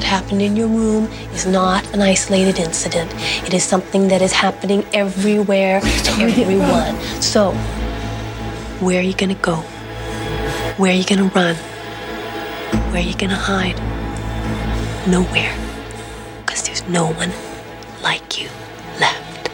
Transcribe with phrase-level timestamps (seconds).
[0.00, 1.04] what happened in your room
[1.34, 3.12] is not an isolated incident.
[3.46, 6.98] It is something that is happening everywhere to everyone.
[7.20, 7.52] So,
[8.80, 9.56] where are you gonna go?
[10.78, 11.54] Where are you gonna run?
[12.90, 13.76] Where are you gonna hide?
[15.06, 15.54] Nowhere.
[16.46, 17.30] Because there's no one
[18.02, 18.48] like you
[18.98, 19.50] left.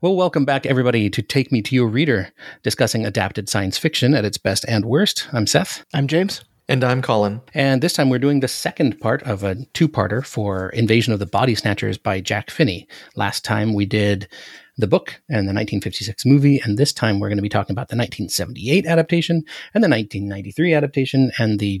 [0.00, 2.30] Well, welcome back, everybody, to Take Me to Your Reader,
[2.62, 5.28] discussing adapted science fiction at its best and worst.
[5.34, 5.84] I'm Seth.
[5.92, 6.42] I'm James.
[6.68, 7.42] And I'm Colin.
[7.54, 11.20] And this time we're doing the second part of a two parter for Invasion of
[11.20, 12.88] the Body Snatchers by Jack Finney.
[13.14, 14.26] Last time we did
[14.76, 17.88] the book and the 1956 movie, and this time we're going to be talking about
[17.88, 19.36] the 1978 adaptation
[19.74, 21.80] and the 1993 adaptation and the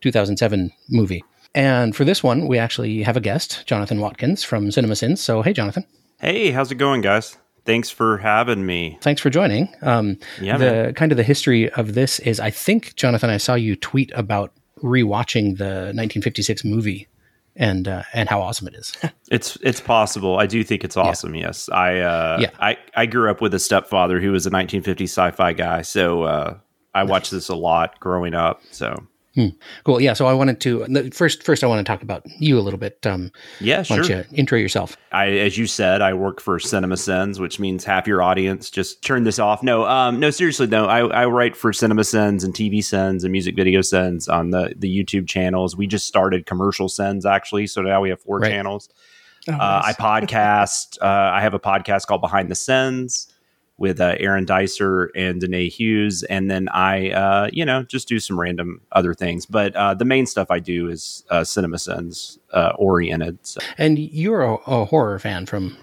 [0.00, 1.24] 2007 movie.
[1.54, 5.18] And for this one, we actually have a guest, Jonathan Watkins from CinemaSins.
[5.18, 5.86] So, hey, Jonathan.
[6.18, 7.36] Hey, how's it going, guys?
[7.64, 8.98] Thanks for having me.
[9.00, 9.68] Thanks for joining.
[9.82, 10.94] Um, Yeah, the man.
[10.94, 14.52] kind of the history of this is, I think, Jonathan, I saw you tweet about
[14.82, 17.08] rewatching the 1956 movie
[17.56, 18.92] and uh, and how awesome it is.
[19.30, 20.38] It's it's possible.
[20.38, 21.34] I do think it's awesome.
[21.34, 22.50] Yes, I uh, Yeah.
[22.60, 26.58] I I grew up with a stepfather who was a 1950s sci-fi guy, so uh,
[26.94, 28.60] I watched this a lot growing up.
[28.70, 28.94] So
[29.84, 30.00] cool.
[30.00, 30.12] Yeah.
[30.12, 31.42] So I wanted to first.
[31.42, 33.04] First, I want to talk about you a little bit.
[33.06, 33.96] Um, yeah, why sure.
[34.02, 34.96] don't you intro yourself?
[35.12, 39.02] I, as you said, I work for Cinema Sins, which means half your audience just
[39.02, 39.62] turn this off.
[39.62, 40.86] No, um, no, seriously, no.
[40.86, 44.74] I, I write for Cinema Sins and TV Sins and music video Sins on the
[44.76, 45.76] the YouTube channels.
[45.76, 48.50] We just started commercial Sins actually, so now we have four Right.
[48.50, 48.88] channels.
[49.48, 50.98] Oh, Uh, I podcast.
[51.02, 53.28] uh, I have a podcast called Behind the Sins
[53.76, 58.20] with uh, Aaron Dicer and Danae Hughes, and then I, uh, you know, just do
[58.20, 59.46] some random other things.
[59.46, 63.38] But uh, the main stuff I do is uh, Cinema Sins uh, oriented.
[63.46, 63.60] So.
[63.78, 65.76] And you're a, a horror fan from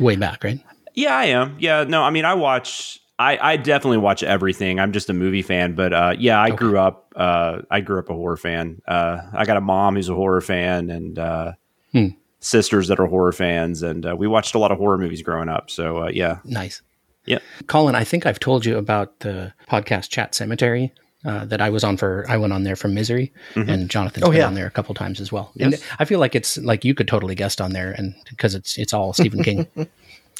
[0.00, 0.58] way back, right?
[0.94, 1.54] Yeah, I am.
[1.60, 3.00] Yeah, no, I mean, I watch.
[3.18, 4.78] I, I definitely watch everything.
[4.80, 7.12] I'm just a movie fan, but uh, yeah, I grew up.
[7.16, 8.82] Uh, I grew up a horror fan.
[8.88, 11.52] Uh, I got a mom who's a horror fan, and uh,
[11.92, 12.08] Hmm.
[12.40, 15.48] sisters that are horror fans, and uh, we watched a lot of horror movies growing
[15.48, 15.70] up.
[15.70, 16.82] So uh, yeah, Nice.
[17.26, 17.42] Yep.
[17.66, 20.92] Colin, I think I've told you about the podcast Chat Cemetery
[21.24, 22.24] uh, that I was on for.
[22.28, 24.46] I went on there for Misery, and Jonathan's Oh, been yeah.
[24.46, 25.50] on there a couple times as well.
[25.54, 25.74] Yes.
[25.74, 28.78] And I feel like it's like you could totally guest on there, and because it's
[28.78, 29.66] it's all Stephen King.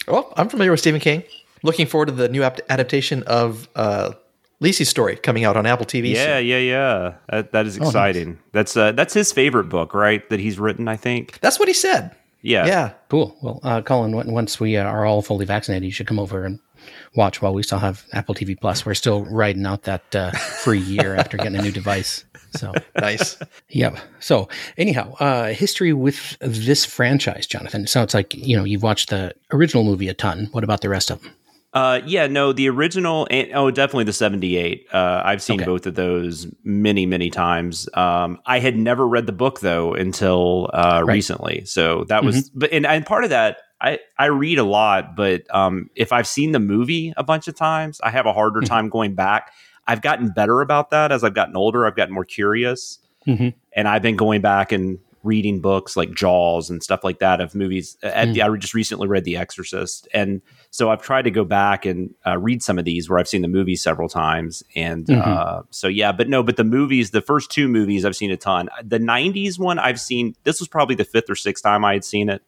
[0.08, 1.24] Well, I'm familiar with Stephen King.
[1.62, 4.12] Looking forward to the new ap- adaptation of uh,
[4.60, 6.12] Lisey's Story coming out on Apple TV.
[6.14, 6.46] yeah, soon.
[6.46, 7.14] yeah, yeah.
[7.30, 8.38] That, that Oh, is exciting.
[8.52, 10.28] That's uh, that's his favorite book, right?
[10.30, 11.40] That he's written, I think.
[11.40, 12.14] That's what he said.
[12.42, 12.92] Yeah, Yeah.
[13.08, 13.36] cool.
[13.42, 16.44] Well, uh, Colin, when- once we uh, are all fully vaccinated, you should come over
[16.44, 16.60] and
[17.14, 18.84] watch while we still have Apple TV Plus.
[18.86, 22.24] We're still riding out that uh, free year after getting a new device.
[22.52, 22.72] So.
[22.98, 23.36] Nice.
[23.70, 23.98] Yep.
[24.20, 24.48] So
[24.78, 27.86] anyhow, uh, history with this franchise, Jonathan.
[27.86, 30.48] So it's like you know you've watched the original movie a ton.
[30.52, 31.32] What about the rest of them?
[31.74, 34.86] Uh, yeah, no, the original, and, oh, definitely the 78.
[34.94, 35.66] Uh, I've seen Okay.
[35.66, 37.86] both of those many, many times.
[37.92, 41.12] Um, I had never read the book though until uh, Right.
[41.12, 41.66] recently.
[41.66, 45.42] So that was, but, and, and part of that, I, I read a lot, but
[45.54, 48.88] um, if I've seen the movie a bunch of times, I have a harder time
[48.88, 49.52] going back.
[49.86, 51.86] I've gotten better about that as I've gotten older.
[51.86, 53.54] I've gotten more curious Mhm.
[53.74, 57.54] and I've been going back and reading books like Jaws and stuff like that of
[57.56, 57.96] movies.
[58.02, 61.84] At the, I just recently read The Exorcist, and so I've tried to go back
[61.84, 64.62] and uh, read some of these where I've seen the movie several times.
[64.76, 68.30] And uh, so yeah, but no, but the movies, the first two movies, I've seen
[68.30, 68.68] a ton.
[68.84, 70.36] The '90s one, I've seen.
[70.44, 72.42] This was probably the fifth or sixth time I had seen it,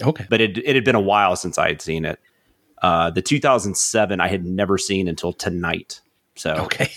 [0.00, 0.26] Okay.
[0.30, 2.18] but it it had been a while since I had seen it.
[2.80, 6.00] Uh, the 2007 I had never seen until tonight.
[6.34, 6.90] So Okay.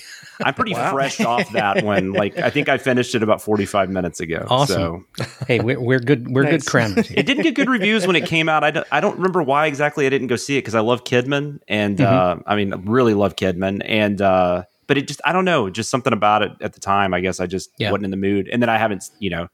[0.43, 2.11] I'm pretty fresh off that one.
[2.13, 4.45] Like I think I finished it about 45 minutes ago.
[4.49, 5.05] Awesome.
[5.17, 6.29] So hey, we're, we're good.
[6.29, 6.51] We're Nice.
[6.63, 7.11] good crammers.
[7.11, 8.63] it didn't get good reviews when it came out.
[8.63, 11.03] I don't, I don't remember why exactly I didn't go see it because I love
[11.03, 15.33] Kidman and uh, I mean I really love Kidman and uh, but it just I
[15.33, 17.13] don't know just something about it at the time.
[17.13, 17.91] I guess I just Yeah.
[17.91, 18.47] wasn't in the mood.
[18.51, 19.47] And then I haven't you know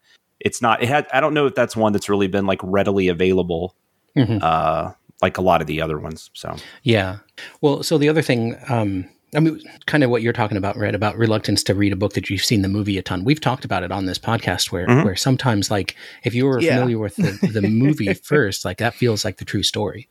[0.46, 3.08] it's not it had I don't know if that's one that's really been like readily
[3.08, 3.76] available.
[4.18, 4.42] Mhm.
[4.44, 4.92] Uh,
[5.22, 6.30] like a lot of the other ones.
[6.34, 7.18] So Yeah.
[7.62, 10.94] Well, so the other thing, um, I mean, kind of what you're talking about, right?
[10.94, 13.24] About reluctance to read a book that you've seen the movie a ton.
[13.24, 15.06] We've talked about it on this podcast where, Mhm.
[15.06, 16.74] where sometimes, like, if you were Yeah.
[16.76, 20.10] familiar with the, the movie first, like that feels like the true story.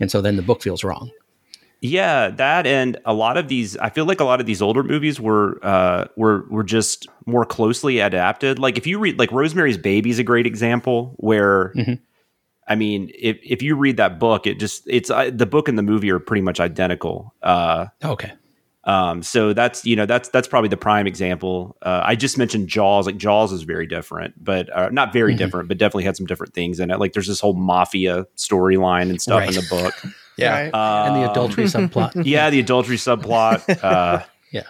[0.00, 1.10] And so then the book feels wrong.
[1.80, 3.76] Yeah, that and a lot of these.
[3.76, 7.44] I feel like a lot of these older movies were uh, were were just more
[7.44, 8.58] closely adapted.
[8.58, 12.00] Like if you read, like Rosemary's Baby is a great example where, Mhm.
[12.66, 15.76] I mean, if if you read that book, it just it's uh, the book and
[15.78, 17.34] the movie are pretty much identical.
[17.42, 18.32] Uh, Okay.
[18.84, 21.76] um, so that's you know that's that's probably the prime example.
[21.82, 23.04] Uh, I just mentioned Jaws.
[23.06, 25.38] Like Jaws is very different, but uh, not very Mhm.
[25.38, 26.98] different, but definitely had some different things in it.
[26.98, 29.92] Like there's this whole mafia storyline and stuff in the book.
[30.38, 30.52] Yeah.
[30.52, 30.64] Right.
[30.74, 32.24] and the Um, adultery subplot.
[32.24, 33.62] yeah, the adultery subplot.
[33.82, 34.20] Uh,
[34.52, 34.62] Yeah.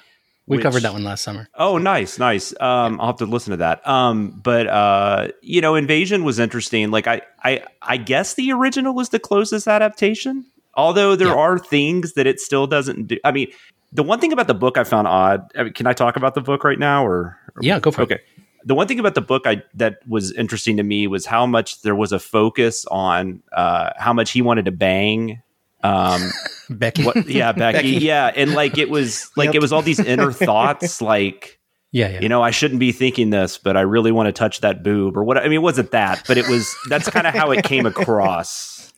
[0.47, 1.49] We which- covered that one last summer.
[1.57, 2.53] Oh, nice, nice.
[2.61, 3.87] Um, I'll have to listen to that.
[3.87, 6.91] Um, but uh, you know, Invasion was interesting.
[6.91, 10.45] Like I, I, I guess the original was the closest adaptation.
[10.75, 11.35] Although there Yeah.
[11.35, 13.17] are things that it still doesn't do.
[13.25, 13.49] I mean,
[13.93, 15.51] the one thing about the book I found odd.
[15.57, 18.13] I mean, can I talk about the book right now, or Yeah, go for it.
[18.13, 18.21] okay?
[18.65, 21.81] The one thing about the book I that was interesting to me was how much
[21.83, 25.41] there was a focus on uh, how much he wanted to bang.
[25.87, 26.31] Um,
[26.71, 27.05] Becky.
[27.05, 27.89] what, yeah, Becky, Becky.
[28.05, 31.59] yeah, and like it was like it was all these inner thoughts, like
[31.93, 32.21] Yeah, yeah.
[32.21, 35.17] you know, I shouldn't be thinking this, but I really want to touch that boob
[35.17, 35.39] or what.
[35.39, 36.75] I mean, it wasn't that, but it was.
[36.89, 38.93] That's kind of how it came across,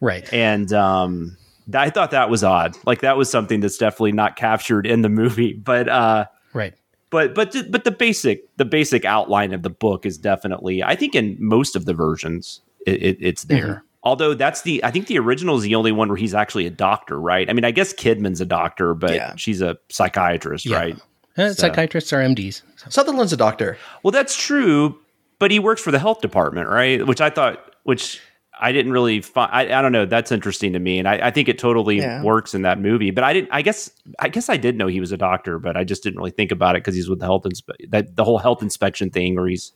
[0.00, 0.30] right.
[0.32, 1.36] and um,
[1.74, 2.76] I thought that was odd.
[2.86, 6.74] Like that was something that's definitely not captured in the movie, but uh, Right.
[7.10, 10.82] but but but the basic the basic outline of the book is definitely.
[10.84, 13.66] I think in most of the versions, it, it, it's there.
[13.66, 13.84] Mm-hmm.
[14.04, 16.70] Although that's the, I think the original is the only one where he's actually a
[16.70, 17.50] doctor, right?
[17.50, 19.34] I mean, I guess Kidman's a doctor, but Yeah.
[19.36, 20.76] she's a psychiatrist, Yeah.
[20.76, 20.96] right?
[21.36, 22.62] Uh, So- Psychiatrists are MDs.
[22.88, 23.76] Sutherland's a doctor.
[24.02, 24.98] Well, that's true,
[25.38, 27.04] but he works for the health department, right?
[27.06, 28.20] Which I thought, which
[28.60, 29.50] I didn't really find.
[29.52, 30.04] I, I don't know.
[30.04, 32.22] That's interesting to me, and I, I think it totally Yeah.
[32.24, 33.12] works in that movie.
[33.12, 33.50] But I didn't.
[33.52, 33.88] I guess.
[34.18, 36.50] I guess I did know he was a doctor, but I just didn't really think
[36.50, 39.46] about it because he's with the health inspe- that the whole health inspection thing, where
[39.46, 39.72] he's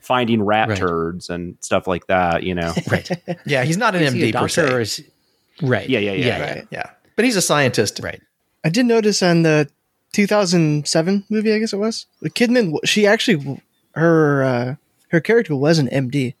[0.00, 0.78] finding rat Right.
[0.78, 2.42] turds and stuff like that.
[2.42, 2.72] You know.
[2.90, 3.10] Right.
[3.46, 5.02] Yeah, he's not an Is he a MD per doctor or se.
[5.04, 5.88] is right?
[5.88, 6.40] Yeah, yeah, yeah.
[6.54, 6.68] Right.
[6.70, 8.00] Yeah, but he's a scientist.
[8.02, 8.20] Right.
[8.64, 9.68] I did notice on the
[10.12, 13.60] 2007 movie, I guess it was, the Kidman, she actually,
[13.94, 14.74] her uh,
[15.08, 16.34] her character was an MD.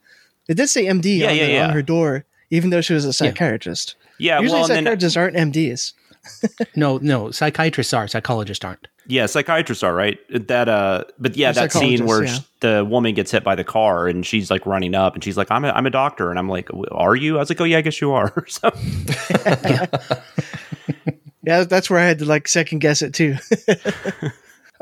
[0.48, 1.64] It did say MD Yeah, on, yeah, the- yeah.
[1.68, 3.94] on her door, even though she was a psychiatrist.
[4.18, 4.40] Yeah.
[4.40, 5.92] Usually well, and then, psychiatrists aren't MDs.
[6.76, 7.30] No, no.
[7.30, 8.06] Psychiatrists are.
[8.06, 8.86] Psychologists aren't.
[9.06, 10.18] Yeah, psychiatrists are right.
[10.48, 10.68] That.
[10.68, 11.04] Uh.
[11.18, 14.06] But yeah, They're that scene where psychologists, sh- the woman gets hit by the car
[14.08, 16.48] and she's like running up and she's like, "I'm a, I'm a doctor," and I'm
[16.48, 18.70] like, "Are you?" I was like, "Oh yeah, I guess you are." so.
[21.42, 23.36] Yeah, that's where I had to like second guess it too.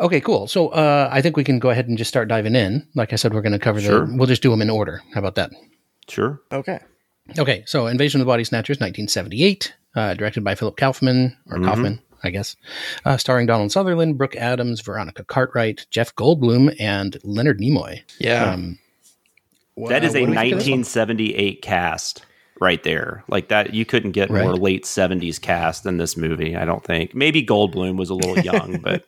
[0.00, 0.46] Okay, cool.
[0.46, 2.86] So uh, I think we can go ahead and just start diving in.
[2.94, 4.06] Like I said, we're going to cover Sure.
[4.06, 4.14] the.
[4.16, 5.02] We'll just do them in order.
[5.12, 5.50] How about that?
[6.08, 6.40] Sure.
[6.52, 6.78] okay.
[7.36, 12.00] Okay, so Invasion of the Body Snatchers, 1978, uh, directed by Philip Kaufman, or Kaufman,
[12.22, 12.56] I guess,
[13.04, 18.00] uh, starring Donald Sutherland, Brooke Adams, Veronica Cartwright, Jeff Goldblum, and Leonard Nimoy.
[18.18, 18.78] Yeah, Um,
[19.88, 20.78] That is a what do we think of this one?
[20.78, 22.24] 1978 cast
[22.60, 23.22] right there.
[23.28, 26.56] Like that, you couldn't get more late 70s cast than this movie.
[26.56, 27.14] I don't think.
[27.14, 29.04] Maybe Goldblum was a little young, but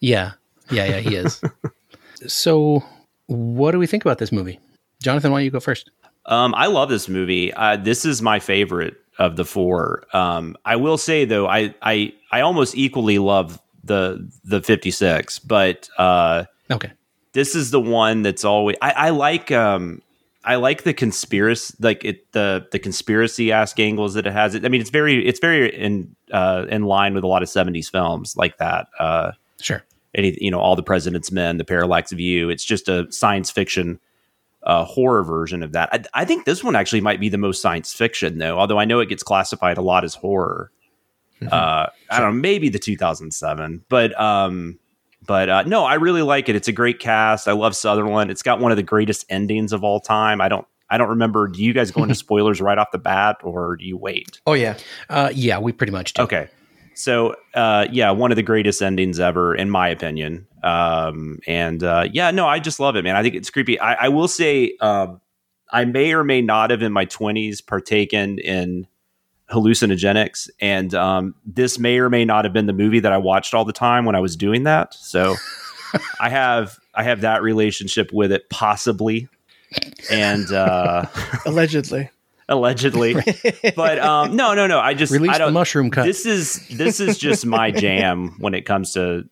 [0.00, 0.32] Yeah,
[0.70, 1.40] yeah, yeah, he is.
[2.26, 2.84] so,
[3.26, 4.60] what do we think about this movie?
[5.02, 5.90] Jonathan, why don't you go first?
[6.26, 7.52] um, I love this movie.
[7.54, 10.02] Uh, this is my favorite of the four.
[10.12, 15.88] Um, I will say though, I I I almost equally love the the 56, but
[15.98, 16.90] uh, Okay.
[17.32, 20.02] this is the one that's always I, I like um
[20.44, 24.56] I like the conspiracy like it the the conspiracy ask angles that it has.
[24.56, 27.90] I mean it's very it's very in uh in line with a lot of 70s
[27.90, 28.88] films like that.
[28.98, 29.82] Uh Sure.
[30.14, 32.48] any you know all the president's men, the parallax view.
[32.48, 34.00] It's just a science fiction
[34.62, 35.88] uh horror version of that.
[35.92, 38.84] I, I think this one actually might be the most science fiction though, although I
[38.84, 40.70] know it gets classified a lot as horror.
[41.50, 44.78] Uh I don't know, maybe the 2007, but um
[45.26, 46.56] but uh, no, I really like it.
[46.56, 47.46] It's a great cast.
[47.46, 48.30] I love Sutherland.
[48.30, 50.40] It's got one of the greatest endings of all time.
[50.40, 51.46] I don't I don't remember.
[51.46, 54.40] Do you guys go into spoilers right off the bat, or do you wait?
[54.46, 54.76] oh yeah,
[55.08, 56.22] Uh, yeah, we pretty much do.
[56.22, 56.48] Okay,
[57.00, 60.46] so uh, yeah, one of the greatest endings ever, in my opinion.
[60.62, 63.16] Um, and uh, yeah, no, I just love it, man.
[63.16, 63.80] I think it's creepy.
[63.80, 65.20] I, I will say, um,
[65.72, 68.86] I may or may not have in my twenties partaken in
[69.50, 73.54] hallucinogenics, and um, this may or may not have been the movie that I watched
[73.54, 74.94] all the time when I was doing that.
[74.94, 75.36] So
[76.20, 79.28] I have I have that relationship with it, possibly,
[80.10, 81.06] and uh,
[81.46, 82.10] Allegedly.
[82.50, 83.14] Allegedly.
[83.76, 84.78] But um, no, no, no.
[84.80, 86.04] I just Release I the don't, mushroom cut.
[86.04, 89.24] This is this is just my jam when it comes to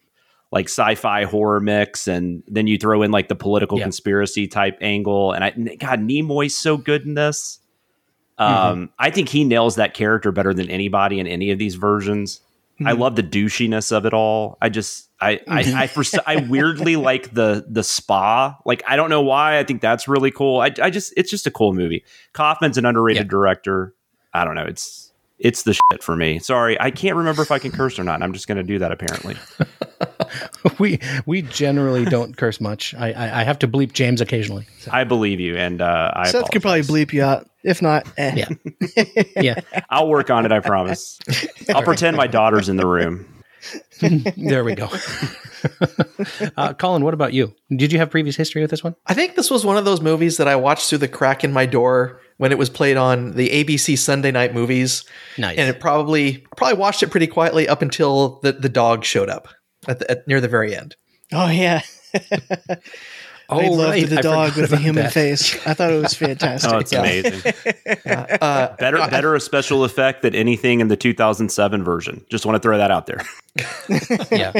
[0.50, 3.84] like sci-fi horror mix, and then you throw in like the political Yeah.
[3.84, 5.32] conspiracy type angle.
[5.32, 7.58] And I, God, Nimoy's so good in this.
[8.38, 8.84] Um, Mm-hmm.
[8.98, 12.40] I think he nails that character better than anybody in any of these versions.
[12.80, 13.00] I Mm-hmm.
[13.00, 14.56] love the douchiness of it all.
[14.62, 18.56] I just, I, I, I, for, I weirdly like the the spa.
[18.64, 19.58] Like, I don't know why.
[19.58, 20.60] I think that's really cool.
[20.60, 22.04] I, I just, it's just a cool movie.
[22.32, 23.28] Kaufman's an underrated Yeah.
[23.30, 23.94] director.
[24.32, 24.64] I don't know.
[24.64, 26.38] It's, it's the shit for me.
[26.40, 28.22] Sorry, I can't remember if I can curse or not.
[28.22, 29.36] I'm just going to do that apparently.
[30.80, 32.92] we we generally don't curse much.
[32.94, 34.66] I, I I have to bleep James occasionally.
[34.80, 37.48] So, I believe you, and uh, I Seth could probably bleep you out.
[37.62, 38.46] If not, eh.
[38.96, 39.60] yeah, yeah.
[39.90, 40.50] I'll work on it.
[40.50, 41.20] I promise.
[41.72, 43.24] I'll pretend my daughter's in the room.
[44.36, 44.88] There we go.
[46.56, 47.54] uh, Colin, what about you?
[47.74, 48.94] Did you have previous history with this one?
[49.06, 51.52] I think this was one of those movies that I watched through the crack in
[51.52, 55.04] my door when it was played on the ABC Sunday night movies,
[55.36, 55.58] Nice.
[55.58, 59.48] and it probably probably watched it pretty quietly up until the the dog showed up.
[59.88, 60.94] at, the, at near the very end.
[61.32, 61.82] Oh yeah.
[63.50, 64.08] Oh, I loved right.
[64.08, 65.12] the dog with the human that.
[65.12, 65.54] face.
[65.66, 66.70] I thought it was fantastic.
[66.74, 67.00] Oh, it's Yeah.
[67.00, 67.52] amazing.
[68.42, 72.24] Uh, better, better a special effect than anything in the 2007 version.
[72.28, 73.22] Just want to throw that out there.
[74.30, 74.52] Yeah.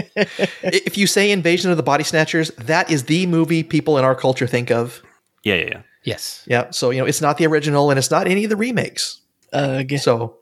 [0.62, 4.14] if you say Invasion of the Body Snatchers, that is the movie people in our
[4.14, 5.02] culture think of.
[5.44, 5.82] Yeah, yeah, yeah.
[6.04, 6.44] Yes.
[6.46, 9.20] Yeah, so you know it's not the original and it's not any of the remakes.
[9.52, 9.98] Ugh.
[9.98, 10.36] So,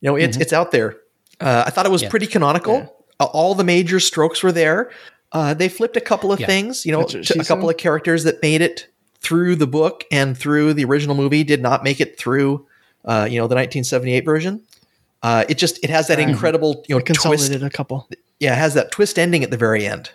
[0.00, 0.96] you know, it's it's out there.
[1.40, 2.08] Uh, I thought it was Yeah.
[2.08, 2.92] pretty canonical.
[3.20, 4.90] Uh, all the major strokes were there.
[5.36, 6.46] Uh, they flipped a couple of Yeah.
[6.46, 7.74] things, you know, That's what to she a couple said.
[7.74, 8.86] of characters that made it
[9.20, 12.64] through the book and through the original movie did not make it through,
[13.04, 14.62] uh, you know, the 1978 version.
[15.22, 17.20] Uh, it just it has that incredible, you know, twist.
[17.22, 18.08] consolidated a couple.
[18.40, 20.10] Yeah, it has that twist ending at the very end.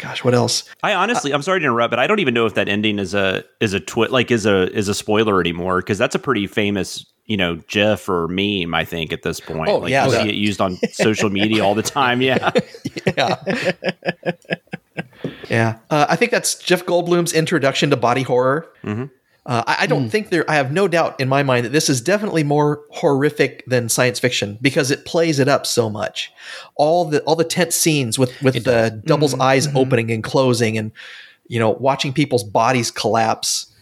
[0.00, 0.64] Gosh, what else?
[0.82, 3.14] I honestly, I'm sorry to interrupt, but I don't even know if that ending is
[3.14, 6.48] a is a twist, like is a is a spoiler anymore because that's a pretty
[6.48, 9.70] famous you know GIF or meme I think at this point.
[9.70, 12.22] Oh, like, yeah, you that- see it used on social media all the time.
[12.22, 12.52] Yeah,
[13.16, 13.36] yeah.
[15.48, 15.78] yeah.
[15.90, 18.68] Uh, I think that's Jeff Goldblum's introduction to body horror.
[19.46, 21.88] Uh, I, I don't think there, I have no doubt in my mind that this
[21.88, 26.32] is definitely more horrific than science fiction because it plays it up so much.
[26.74, 30.90] All the, all the tense scenes with, with the double's eyes opening and closing and,
[31.46, 33.72] you know, watching people's bodies collapse.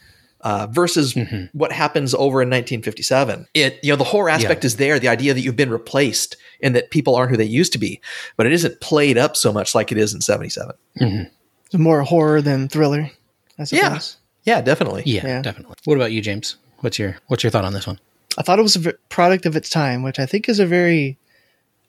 [0.45, 1.17] Uh, versus
[1.55, 3.47] what happens over in 1957.
[3.55, 6.77] It, you know, the horror aspect is there, the idea that you've been replaced and
[6.77, 7.99] that people aren't who they used to be,
[8.37, 10.77] but it isn't played up so much like it is in 77.
[11.01, 13.11] It's more horror than thriller.
[13.59, 14.19] I suppose.
[14.45, 15.03] Yeah, definitely.
[15.07, 15.41] Yeah, Yeah.
[15.43, 15.77] definitely.
[15.85, 16.57] What about you, James?
[16.81, 17.99] What's your what's your thought on this one?
[18.37, 20.67] I thought it was a v- product of its time, which I think is a
[20.67, 21.17] very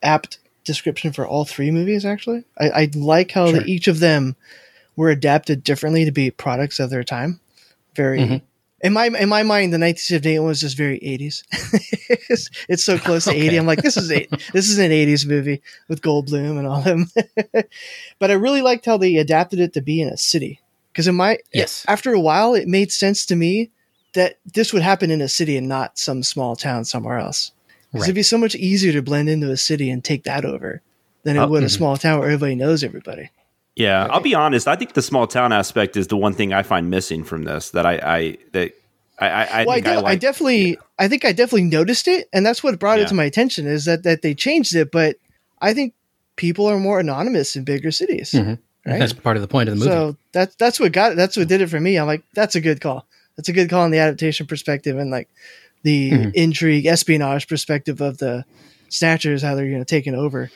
[0.02, 2.06] apt description for all three movies.
[2.06, 3.64] Actually, I, I like how Sure.
[3.66, 4.38] each of them
[4.96, 7.42] were adapted differently to be products of their time.
[7.96, 8.20] Very.
[8.20, 8.38] Mm-hmm.
[8.82, 11.44] In my in my mind, the 1978 one was just very 80s.
[12.30, 13.58] it's, it's so close to 80.
[13.58, 17.08] I'm like, this is a, this is an 80s movie with Goldblum and all them.
[18.20, 20.60] but I really liked how they adapted it to be in a city.
[20.92, 21.84] Because in my Yes.
[21.88, 23.72] after a while, it made sense to me
[24.14, 27.52] that this would happen in a city and not some small town somewhere else.
[27.92, 28.08] 'Cause Right.
[28.08, 30.82] It'd be so much easier to blend into a city and take that over
[31.24, 31.72] than it Oh, would a mhm.
[31.72, 33.30] small town where everybody knows everybody.
[33.76, 34.08] Yeah.
[34.10, 34.68] I'll be honest.
[34.68, 37.72] I think the small town aspect is the one thing I find missing from this.
[37.72, 38.72] That I, I that
[39.20, 40.20] I, I, I well, I, think I, de- I, like.
[40.20, 43.06] definitely, I think I definitely noticed it, and that's what brought Yeah.
[43.06, 44.92] it to my attention is that that they changed it.
[44.92, 45.18] But
[45.62, 45.94] I think
[46.36, 48.60] people are more anonymous in bigger cities, Mhm.
[48.86, 49.00] right?
[49.00, 49.92] That's part of the point of the movie.
[49.92, 51.16] So that's that's what got it.
[51.16, 51.98] That's what did it for me.
[51.98, 53.06] I'm like, that's a good call.
[53.38, 55.30] That's a good call in the adaptation perspective and like
[55.84, 56.34] the Mhm.
[56.34, 58.44] intrigue, espionage perspective of the
[58.90, 60.50] snatchers, how they're you know taking over.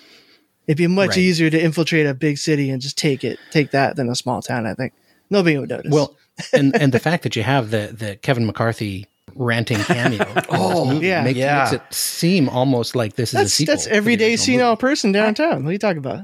[0.70, 1.18] It'd be much Right.
[1.18, 4.40] easier to infiltrate a big city and just take it, take that than a small
[4.44, 4.68] town.
[4.68, 4.94] I think
[5.32, 5.92] nobody would notice.
[5.92, 6.16] well,
[6.54, 10.26] and and the fact that you have the the Kevin McCarthy ranting cameo.
[10.50, 11.24] Oh, yeah.
[11.24, 11.60] makes, Yeah.
[11.64, 13.74] makes it seem almost like this is a that's sequel.
[13.76, 14.80] that's everyday original senile movie.
[14.82, 15.64] person downtown.
[15.64, 16.20] What are you talking about?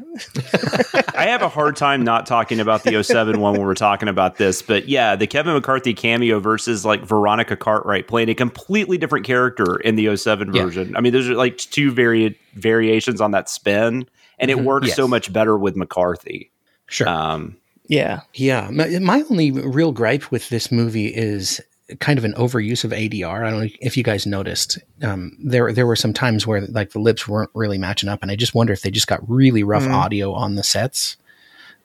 [1.15, 4.37] I have a hard time not talking about the 07 one when we're talking about
[4.37, 9.25] this, but yeah, the Kevin McCarthy cameo versus like Veronica Cartwright playing a completely different
[9.25, 10.63] character in the 07 Yeah.
[10.65, 10.95] version.
[10.95, 14.07] I mean, those are like two vari- variations on that spin,
[14.39, 14.95] and it works Yes.
[14.95, 16.51] so much better with McCarthy.
[16.87, 17.07] Sure.
[17.07, 21.61] Um, Yeah, Yeah, my, my only real gripe with this movie is
[21.99, 23.45] kind of an overuse of ADR.
[23.45, 24.79] I don't know if you guys noticed.
[25.03, 28.31] Um, there there were some times where like the lips weren't really matching up, and
[28.31, 29.93] I just wonder if they just got really rough Mhm.
[29.93, 31.17] audio on the sets,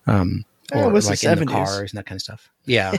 [0.07, 2.49] um, it or was the like in the cars and that kind of stuff.
[2.64, 2.95] Yeah,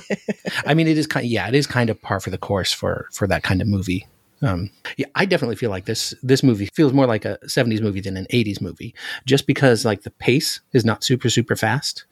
[0.65, 1.25] I mean it is kind.
[1.25, 3.67] Of, yeah, it is kind of par for the course for for that kind of
[3.67, 4.05] movie.
[4.41, 8.01] Um, yeah, I definitely feel like this this movie feels more like a '70s movie
[8.01, 8.93] than an '80s movie,
[9.25, 12.05] just because like the pace is not super super fast.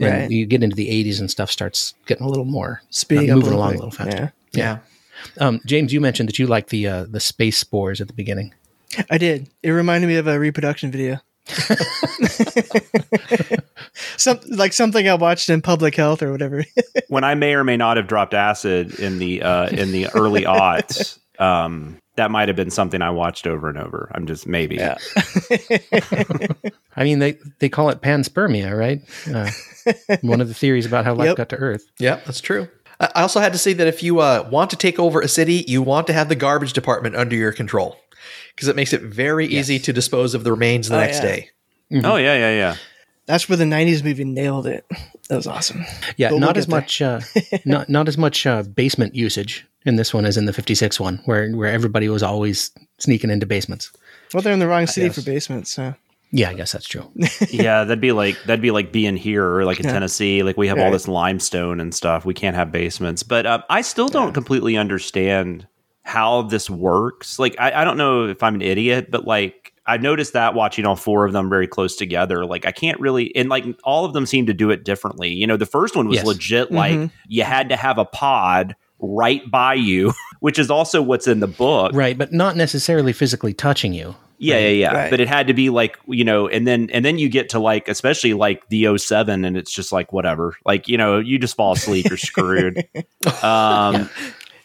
[0.00, 0.30] And Right.
[0.30, 3.38] you get into the 80s and stuff starts getting a little more speeding uh, up
[3.38, 3.76] moving a along bit.
[3.76, 4.32] a little faster.
[4.52, 4.78] Yeah.
[5.38, 5.46] Yeah.
[5.46, 8.52] Um, James, you mentioned that you like the uh, the space spores at the beginning.
[9.08, 9.48] I did.
[9.62, 11.20] It reminded me of a reproduction video.
[14.16, 16.64] Some like something I watched in public health or whatever.
[17.08, 20.42] when I may or may not have dropped acid in the uh, in the early
[20.42, 24.10] aughts, um, that might have been something I watched over and over.
[24.14, 24.76] I'm just maybe.
[24.76, 24.98] Yeah.
[26.96, 29.00] I mean, they they call it panspermia, right?
[29.32, 29.50] Uh,
[30.22, 31.36] one of the theories about how life Yep.
[31.36, 31.84] got to Earth.
[31.98, 32.68] Yeah, that's true.
[33.00, 35.28] I I also had to say that if you uh, want to take over a
[35.28, 37.96] city, you want to have the garbage department under your control
[38.54, 41.22] because it makes it very easy to dispose of the remains the Oh, next yeah.
[41.22, 41.50] day.
[42.04, 42.76] Oh yeah, yeah, yeah.
[43.26, 44.84] That's where the '90s movie nailed it.
[45.28, 45.84] That was awesome.
[46.16, 47.20] Yeah, But we'll not get as much uh,
[47.64, 51.20] not not as much uh, basement usage in this one as in the 56 one,
[51.24, 53.90] where where everybody was always sneaking into basements.
[54.32, 55.70] Well, they're in the wrong city for basements.
[55.70, 55.94] So.
[56.30, 57.08] Yeah, I guess that's true.
[57.50, 59.92] yeah, that'd be like that'd be like being here or like in Yeah.
[59.92, 60.42] Tennessee.
[60.42, 62.24] Like we have all this limestone and stuff.
[62.24, 63.22] We can't have basements.
[63.22, 65.68] But um, I still don't completely understand
[66.02, 67.38] how this works.
[67.38, 70.86] Like I, I don't know if I'm an idiot, but like I noticed that watching
[70.86, 72.44] all four of them very close together.
[72.44, 75.28] Like I can't really, and like all of them seem to do it differently.
[75.28, 76.26] You know, the first one was Yes.
[76.26, 76.72] legit.
[76.72, 81.40] Like you had to have a pod right by you, which is also what's in
[81.40, 81.92] the book.
[81.94, 84.14] Right, but not necessarily physically touching you.
[84.38, 84.94] Yeah, yeah, yeah.
[84.94, 85.10] Right.
[85.10, 87.58] But it had to be like, you know, and then and then you get to
[87.58, 90.56] like especially like the 07 and it's just like whatever.
[90.66, 92.86] Like, you know, you just fall asleep, you're screwed.
[93.42, 94.10] Um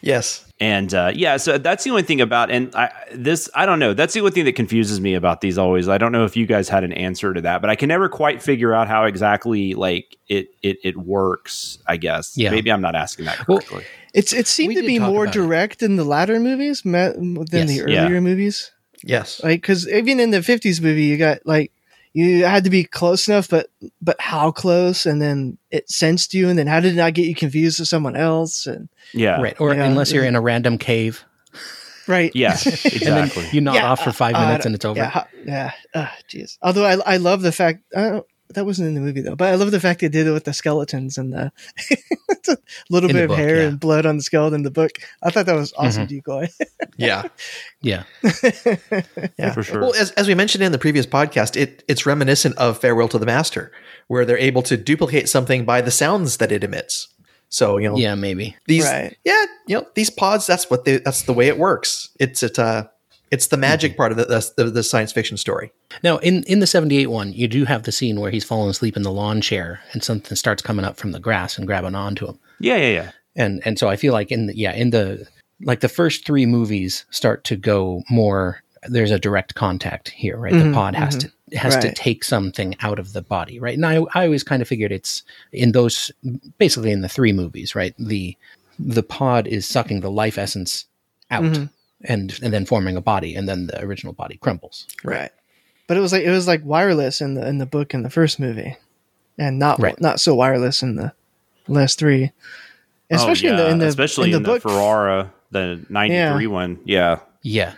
[0.02, 0.49] Yes.
[0.60, 3.94] And uh yeah, so that's the only thing about and I this I don't know.
[3.94, 5.88] That's the only thing that confuses me about these always.
[5.88, 8.08] I don't know if you guys had an answer to that, but I can never
[8.08, 12.36] quite figure out how exactly like it it it works, I guess.
[12.36, 12.50] Yeah.
[12.50, 13.84] Maybe I'm not asking that Well, correctly.
[14.12, 15.38] It's it seemed We to be more about it.
[15.38, 17.68] direct in the latter movies than Yes.
[17.68, 18.04] the Yeah.
[18.04, 18.70] earlier movies.
[19.02, 19.40] Yes.
[19.42, 21.72] Like because even in the '50s movie, you got like
[22.12, 23.68] you had to be close enough, but
[24.02, 25.06] but how close?
[25.06, 27.88] And then it sensed you, and then how did it not get you confused with
[27.88, 28.66] someone else?
[28.66, 29.40] And yeah.
[29.40, 29.60] Right.
[29.60, 29.84] Or Yeah.
[29.84, 31.24] unless you're in a random cave
[32.08, 33.46] right, Yeah, and then exactly.
[33.52, 34.98] you nod Yeah, off for five uh, minutes and it's over.
[34.98, 35.70] Yeah, ho- yeah.
[35.94, 36.58] Uh, jeez.
[36.62, 38.22] Although I, I love the fact uh,
[38.54, 40.44] that wasn't in the movie though, but I love the fact they did it with
[40.44, 41.52] the skeletons and the
[42.48, 42.56] a
[42.90, 43.68] little In bit the of book, hair yeah.
[43.68, 44.92] and blood on the skeleton in the book.
[45.22, 46.48] I thought that was awesome decoy.
[46.96, 47.28] Yeah.
[47.80, 48.02] Yeah.
[49.38, 49.52] Yeah.
[49.54, 49.80] For sure.
[49.80, 53.18] Well, as, as we mentioned in the previous podcast, it it's reminiscent of Farewell to
[53.18, 53.72] the Master,
[54.08, 57.08] where they're able to duplicate something by the sounds that it emits.
[57.48, 58.56] So you know, Yeah, maybe.
[58.66, 59.16] these Right.
[59.24, 60.46] yeah, you know, these pods.
[60.46, 60.98] That's what they.
[60.98, 62.10] That's the way it works.
[62.20, 62.58] It's it.
[62.58, 62.88] Uh,
[63.30, 65.72] it's the magic part of the, the the science fiction story.
[66.02, 68.96] Now, in, in the 78 one, you do have the scene where he's falling asleep
[68.96, 72.26] in the lawn chair and something starts coming up from the grass and grabbing onto
[72.26, 72.38] him.
[72.58, 73.10] yeah, yeah, yeah.
[73.36, 75.26] And and so I feel like in the, yeah, in the
[75.62, 80.54] like the first three movies start to go more there's a direct contact here, right?
[80.54, 83.74] Mhm, the pod has to has to take something out of the body, right?
[83.76, 85.22] And I I always kind of figured it's
[85.52, 86.10] in those
[86.58, 87.94] basically in the three movies, right?
[87.98, 88.36] The
[88.78, 90.86] the pod is sucking the life essence
[91.30, 91.70] out Mhm.
[92.04, 94.86] And and then forming a body and then the original body crumbles.
[95.04, 95.30] right.
[95.86, 98.10] But it was like it was like wireless in the in the book in the
[98.10, 98.76] first movie,
[99.38, 100.00] and not Right.
[100.00, 101.12] not so wireless in the
[101.66, 102.30] last three.
[103.10, 106.78] Especially Oh, in the in the especially in the book, Ferrara, the '93 one.
[106.84, 107.72] Yeah, Yeah.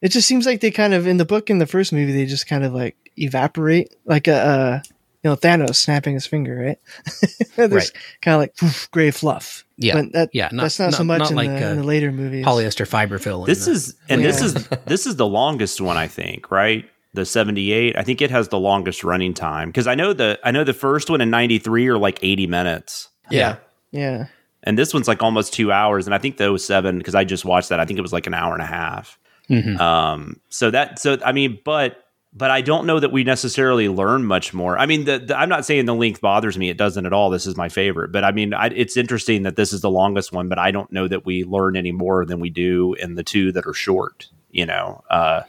[0.00, 2.24] it just seems like they kind of in the book in the first movie they
[2.26, 4.80] just kind of like evaporate like a uh,
[5.26, 6.78] you know Thanos snapping his finger, right?
[7.56, 7.90] There's Right.
[8.22, 9.64] kind of like poof, gray fluff.
[9.76, 9.94] Yeah.
[10.02, 11.82] but that, Yeah, not- that's not, so much not in, like, the, in uh, the
[11.82, 12.44] later movies.
[12.46, 13.42] Polyester fiber fill.
[13.44, 14.54] in this the- is and this is
[14.86, 16.88] this is the longest one I think, right?
[17.14, 17.96] The 78.
[17.96, 20.72] I think it has the longest running time because I know the I know the
[20.74, 23.08] first one in 93 are like 80 minutes.
[23.30, 23.56] Yeah.
[23.90, 24.26] yeah,
[24.62, 27.44] And this one's like almost 2 hours and I think the 07 because I just
[27.44, 29.18] watched that I think it was like an hour and a half.
[29.50, 29.80] Mhm.
[29.80, 32.04] Um so that so I mean but
[32.36, 34.78] but I don't know that we necessarily learn much more.
[34.78, 37.30] I mean, the, the, I'm not saying the length bothers me; it doesn't at all.
[37.30, 40.32] This is my favorite, but I mean, I, it's interesting that this is the longest
[40.32, 40.48] one.
[40.48, 43.52] But I don't know that we learn any more than we do in the two
[43.52, 44.28] that are short.
[44.50, 45.42] You know, uh,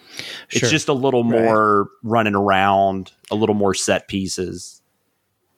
[0.49, 0.59] Sure.
[0.63, 1.41] it's just a little Right.
[1.43, 4.81] more running around, a little more set pieces,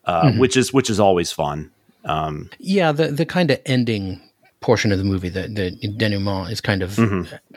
[0.06, 1.72] uh, which is which is always fun.
[2.06, 4.22] Um, yeah, the the kind of ending
[4.62, 6.98] portion of the movie, the the denouement, is kind of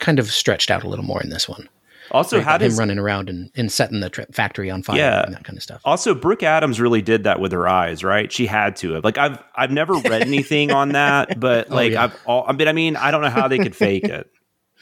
[0.00, 1.68] kind of stretched out a little more in this one.
[2.12, 4.96] Also, Right, how about him running around and, and setting the tra- factory on fire
[4.98, 5.22] Yeah.
[5.24, 5.80] and that kind of stuff.
[5.84, 8.30] Also, Brooke Adams really did that with her eyes, right?
[8.30, 9.04] She had to have.
[9.04, 12.04] Like I've I've never read anything on that, but Oh, like yeah.
[12.04, 14.30] I've all, I mean I mean I don't know how they could fake it.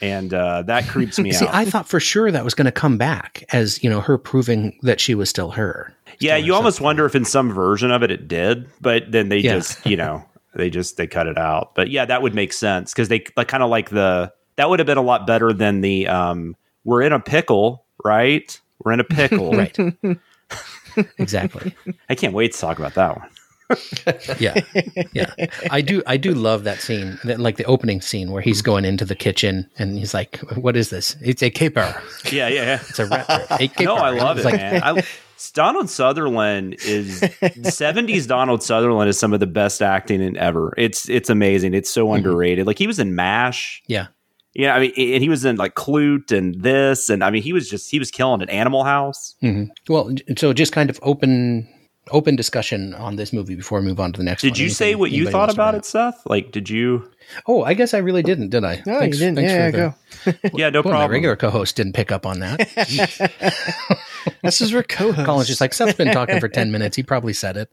[0.03, 1.53] And uh, that creeps me See, out.
[1.53, 4.77] I thought for sure that was going to come back as you know her proving
[4.81, 5.95] that she was still her.
[6.19, 9.37] yeah, you almost wonder if in some version of it it did, but then they
[9.37, 9.57] Yeah.
[9.57, 11.75] just, you know, they just they cut it out.
[11.75, 14.79] But yeah, that would make sense because they like kind of like the that would
[14.79, 18.59] have been a lot better than the um we're in a pickle, right?
[18.83, 19.51] We're in a pickle.
[19.57, 19.77] right.
[21.17, 21.75] exactly.
[22.09, 23.29] I can't wait to talk about that one.
[24.37, 24.59] Yeah,
[25.13, 25.33] yeah.
[25.69, 26.03] I do.
[26.05, 29.15] I do love that scene, that, like the opening scene where he's going into the
[29.15, 31.15] kitchen and he's like, "What is this?
[31.21, 31.95] It's a caper.
[32.31, 32.79] Yeah, yeah, yeah.
[32.81, 33.25] It's a, ra-
[33.79, 34.81] No, I love it, like, man.
[34.83, 35.03] I,
[35.53, 38.27] Donald Sutherland is '70s.
[38.27, 40.73] Donald Sutherland is some of the best acting in ever.
[40.77, 41.73] It's it's amazing.
[41.73, 42.15] It's so mm-hmm.
[42.17, 42.67] underrated.
[42.67, 43.81] Like he was in Mash.
[43.87, 44.07] Yeah,
[44.53, 47.53] Yeah, I mean, and he was in like Klute and this, and I mean, he
[47.53, 48.49] was just he was killing it.
[48.49, 49.35] Animal House.
[49.39, 51.67] hmm Well, so just kind of open
[52.11, 54.43] open discussion on this movie before we move on to the next.
[54.43, 54.51] One.
[54.53, 54.63] Did one.
[54.63, 56.21] you say what you thought about it, Seth?
[56.25, 57.09] Like, did you?
[57.47, 58.81] Oh, I guess I really didn't, did I?
[58.85, 59.35] no, you didn't.
[59.35, 59.95] thanks Yeah, for go.
[60.25, 61.11] the- Yeah, no Well, my problem.
[61.11, 63.97] regular co-host didn't pick up on that.
[64.43, 65.25] This is where co-host.
[65.25, 66.95] Colin's just like Seth's been talking for ten minutes.
[66.95, 67.69] He probably said it.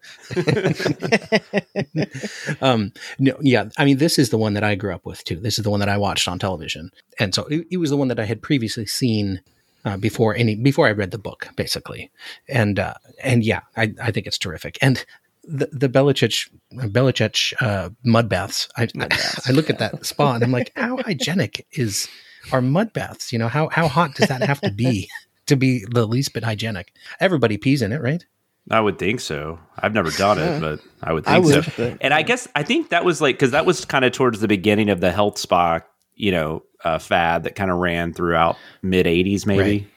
[2.62, 3.68] um, no, yeah.
[3.76, 5.36] I mean, this is the one that I grew up with too.
[5.36, 7.96] This is the one that I watched on television, and so it, it was the
[7.96, 9.40] one that I had previously seen
[9.88, 12.10] uh, before any before I read the book, basically.
[12.48, 14.78] And uh, and yeah, I, I think it's terrific.
[14.82, 15.04] And
[15.44, 18.68] the the Bellicec Bellicec uh, mud baths.
[18.76, 18.88] I,
[19.48, 22.06] I look at that spa and I'm like, how hygienic is
[22.52, 23.32] are mud baths?
[23.32, 25.08] You know, how how hot does that have to be?
[25.46, 26.92] to be the least bit hygienic.
[27.20, 28.22] Everybody pees in it, right?
[28.70, 29.58] I would think so.
[29.78, 31.72] I've never done it, but I would think I would, so.
[31.78, 34.40] but- And I guess I think that was like because that was kind of towards
[34.40, 35.80] the beginning of the health spa,
[36.16, 39.88] you know, uh, fad that kind of ran throughout mid '80s, maybe.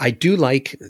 [0.00, 0.80] I do like,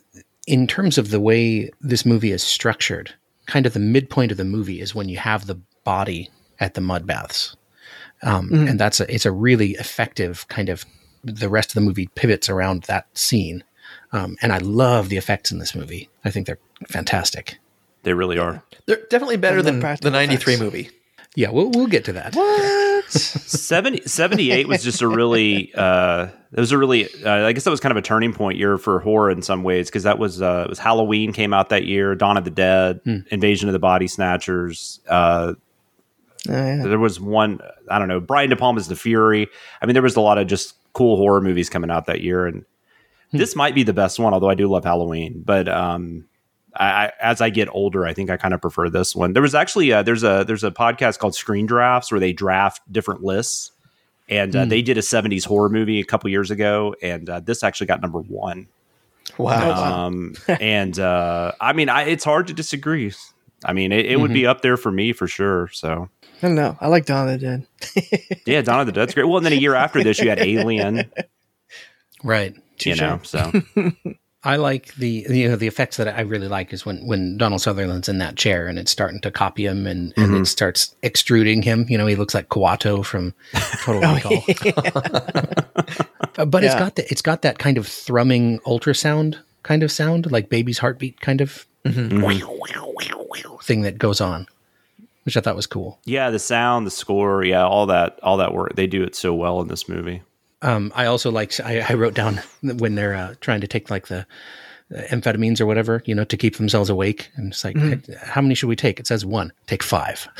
[0.47, 3.13] in terms of the way this movie is structured,
[3.47, 6.31] kind of the midpoint of the movie is when you have the body
[6.61, 7.57] at the mud baths.
[8.23, 10.85] Um, And that's a, it's a really effective kind of,
[11.25, 13.65] the rest of the movie pivots around that scene.
[14.13, 16.09] Um, and I love the effects in this movie.
[16.25, 16.59] I think they're
[16.89, 17.59] fantastic.
[18.05, 18.63] They really are.
[18.87, 20.61] They're definitely better than the 93 effects.
[20.61, 20.91] movie.
[21.35, 22.35] Yeah, we'll, we'll get to that.
[23.09, 27.71] 70, 78 was just a really uh it was a really uh, i guess that
[27.71, 30.41] was kind of a turning point year for horror in some ways because that was
[30.43, 33.79] uh it was halloween came out that year dawn of the dead invasion of the
[33.79, 35.53] body snatchers uh
[36.49, 36.85] Oh, yeah.
[36.87, 37.59] there was one
[37.91, 39.49] i don't know brian de palma's the fury.
[39.83, 42.47] I mean there was a lot of just cool horror movies coming out that year
[42.47, 42.65] and
[43.33, 46.28] this might be the best one although i do love halloween but um
[46.79, 49.33] I, I, as I get older, I think I kind of prefer this one.
[49.33, 52.81] There was actually uh there's a there's a podcast called Screen Drafts where they draft
[52.91, 53.73] different lists,
[54.29, 57.63] and uh, they did a '70s horror movie a couple years ago, and uh, this
[57.63, 58.69] actually got number one.
[59.37, 60.07] Wow.
[60.07, 63.13] Um, and uh, I mean, I, it's hard to disagree.
[63.65, 65.69] I mean, it, it would be up there for me for sure.
[65.73, 66.09] So
[66.43, 66.77] I don't know.
[66.81, 68.41] I like Dawn of the Dead.
[68.47, 69.25] yeah, Dawn of the Dead's great.
[69.25, 71.11] Well, and then a year after this, you had Alien.
[72.25, 72.53] Right.
[72.81, 73.53] You know, so
[74.45, 77.61] I like the you know the effects that I really like is when when Donald
[77.61, 81.63] Sutherland's in that chair and it's starting to copy him and, and it starts extruding
[81.63, 81.87] him.
[81.89, 83.35] You know, he looks like Kuato from
[83.83, 84.45] Total Recall.
[86.39, 86.79] Uh, but it's Yeah.
[86.79, 91.21] got the, it's got that kind of thrumming ultrasound kind of sound, like baby's heartbeat
[91.21, 91.67] kind of
[93.63, 94.47] thing that goes on,
[95.25, 95.99] which I thought was cool.
[96.05, 98.77] yeah, the sound, the score, yeah, all that, all that work.
[98.77, 100.23] They do it so well in this movie.
[100.63, 104.09] Um, I also like I, I wrote down when they're uh, trying to take like
[104.09, 104.27] the
[104.93, 107.31] amphetamines or whatever, you know, to keep themselves awake.
[107.37, 107.77] And it's like,
[108.17, 108.99] how many should we take?
[108.99, 109.53] It says one.
[109.67, 110.29] Take five.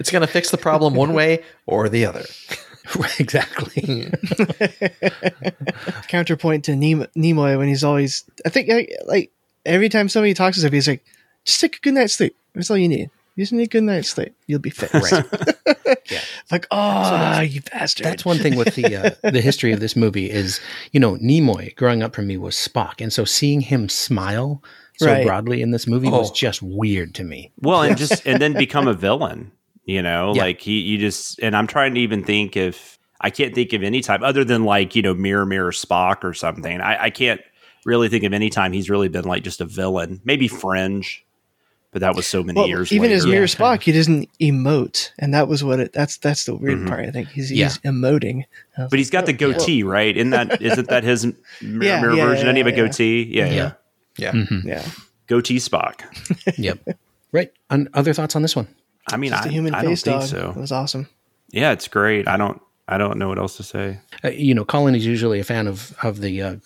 [0.00, 2.24] It's going to fix the problem one way or the other.
[3.18, 4.10] exactly.
[6.08, 8.24] Counterpoint to Nemo, Nimoy when he's always.
[8.44, 9.32] I think like, like
[9.64, 11.04] every time somebody talks to him, he's like,
[11.44, 12.36] "Just take a good night's sleep.
[12.54, 13.10] That's all you need.
[13.36, 14.34] You just need a good night's sleep.
[14.46, 15.24] You'll be fixed." Right.
[16.50, 18.04] Like, oh, you bastard.
[18.04, 20.60] That's one thing with the uh, the history of this movie is,
[20.92, 24.62] you know, Nimoy growing up for me was Spock, and so seeing him smile
[24.98, 25.26] so Right.
[25.26, 26.34] broadly in this movie was Oh.
[26.34, 27.50] just weird to me.
[27.60, 29.50] Well, and just and then become a villain.
[29.86, 30.42] You know, Yeah.
[30.42, 33.82] like he, you just and I'm trying to even think if I can't think of
[33.82, 36.80] any time other than like you know Mirror Mirror Spock or something.
[36.82, 37.40] I, I can't
[37.86, 40.20] really think of any time he's really been like just a villain.
[40.24, 41.23] Maybe Fringe,
[41.94, 42.92] but that was so many Well, years.
[42.92, 43.36] even as later.
[43.36, 45.92] Mirror Spock, he doesn't emote, and that was what it.
[45.94, 47.06] That's that's the weird part.
[47.06, 47.66] I think he's, Yeah.
[47.68, 48.44] he's emoting.
[48.76, 50.14] I was But he's got the like, goatee, right?
[50.14, 51.24] Isn't that isn't that his
[51.62, 52.44] mirror, Yeah, mirror yeah, version?
[52.46, 52.76] yeah, Any of a yeah.
[52.76, 53.22] goatee?
[53.32, 53.72] Yeah, yeah.
[54.18, 54.32] Yeah.
[54.34, 54.84] "Oh, yeah,
[55.28, 56.02] Goatee Spock.
[56.58, 56.98] Yep.
[57.32, 57.50] right.
[57.70, 58.68] And other thoughts on this one?
[59.10, 60.50] I mean, just I, a human I don't face think so.
[60.50, 61.08] It was awesome.
[61.50, 62.26] Yeah, it's great.
[62.28, 64.00] I don't I don't know what else to say.
[64.24, 66.56] uh, you know, Colin is usually a fan of of the uh,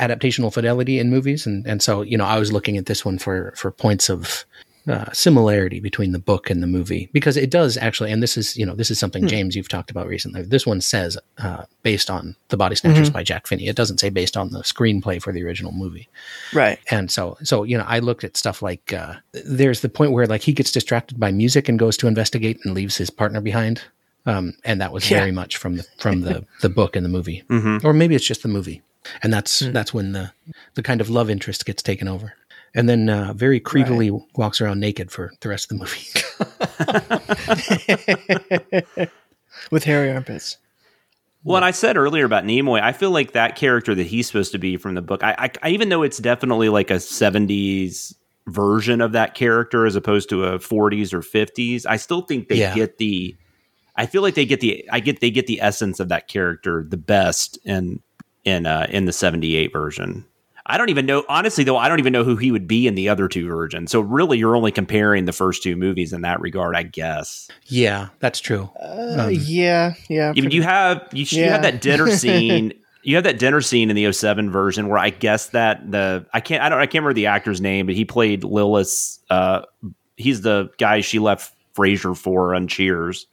[0.00, 3.18] adaptational fidelity in movies, and and so you know, I was looking at this one
[3.18, 4.44] for for points of
[4.88, 8.56] uh, similarity between the book and the movie because it does actually, and this is
[8.56, 10.42] you know, this is something James you've talked about recently.
[10.42, 13.68] This one says uh, based on the Body Snatchers by Jack Finney.
[13.68, 16.08] It doesn't say based on the screenplay for the original movie.
[16.54, 16.78] Right.
[16.90, 20.26] And so, so you know, I looked at stuff like uh, there's the point where
[20.26, 23.82] like he gets distracted by music and goes to investigate and leaves his partner behind,
[24.24, 25.18] um, and that was Yeah.
[25.18, 27.44] very much from the from the the book and the movie,
[27.84, 28.80] or maybe it's just the movie,
[29.22, 30.32] and that's that's when the
[30.74, 32.32] the kind of love interest gets taken over,
[32.74, 36.06] and then uh, very creepily walks around naked for the rest of the movie.
[39.70, 40.58] With hairy armpits.
[41.42, 44.52] Well, and I said earlier about Nimoy, I feel like that character that he's supposed
[44.52, 48.14] to be from the book, I, I, I even though it's definitely like a 70s
[48.46, 52.56] version of that character as opposed to a 40s or 50s, I still think they
[52.56, 52.74] Yeah.
[52.74, 53.36] get the
[53.96, 56.84] I feel like they get the I get they get the essence of that character
[56.88, 58.00] the best in
[58.44, 60.24] in uh in the 78 version.
[60.66, 62.94] I don't even know honestly though I don't even know who he would be in
[62.94, 63.90] the other two versions.
[63.90, 67.48] So really you're only comparing the first two movies in that regard, I guess.
[67.66, 68.70] yeah, that's true.
[68.80, 70.30] Uh, yeah, yeah.
[70.36, 72.72] I mean, you have you, you have that dinner scene.
[73.02, 76.40] You have that dinner scene in the 07 version where I guess that the I
[76.40, 79.18] can't I don't I can't remember the actor's name, but he played Lillis.
[79.30, 79.62] Uh,
[80.16, 83.26] he's the guy she left Frasier for on Cheers.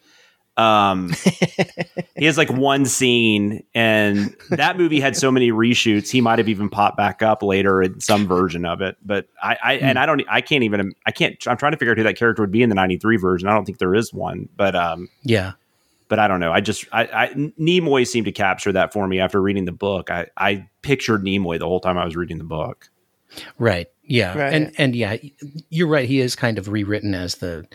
[0.58, 1.10] Um,
[2.16, 6.10] he has like one scene, and that movie had so many reshoots.
[6.10, 8.98] He might have even popped back up later in some version of it.
[9.06, 11.36] But I, I and I don't, I can't even, I can't.
[11.48, 13.48] I'm trying to figure out who that character would be in the '93 version.
[13.48, 14.50] I don't think there is one.
[14.58, 15.54] But um, Yeah,
[16.08, 16.52] but I don't know.
[16.52, 17.28] I just I, I
[17.60, 20.10] Nimoy seemed to capture that for me after reading the book.
[20.10, 22.90] I I pictured Nimoy the whole time I was reading the book.
[23.60, 23.88] Right.
[24.04, 24.38] Yeah.
[24.38, 24.54] Right.
[24.54, 25.18] And and yeah,
[25.70, 26.08] you're right.
[26.08, 27.68] He is kind of rewritten as the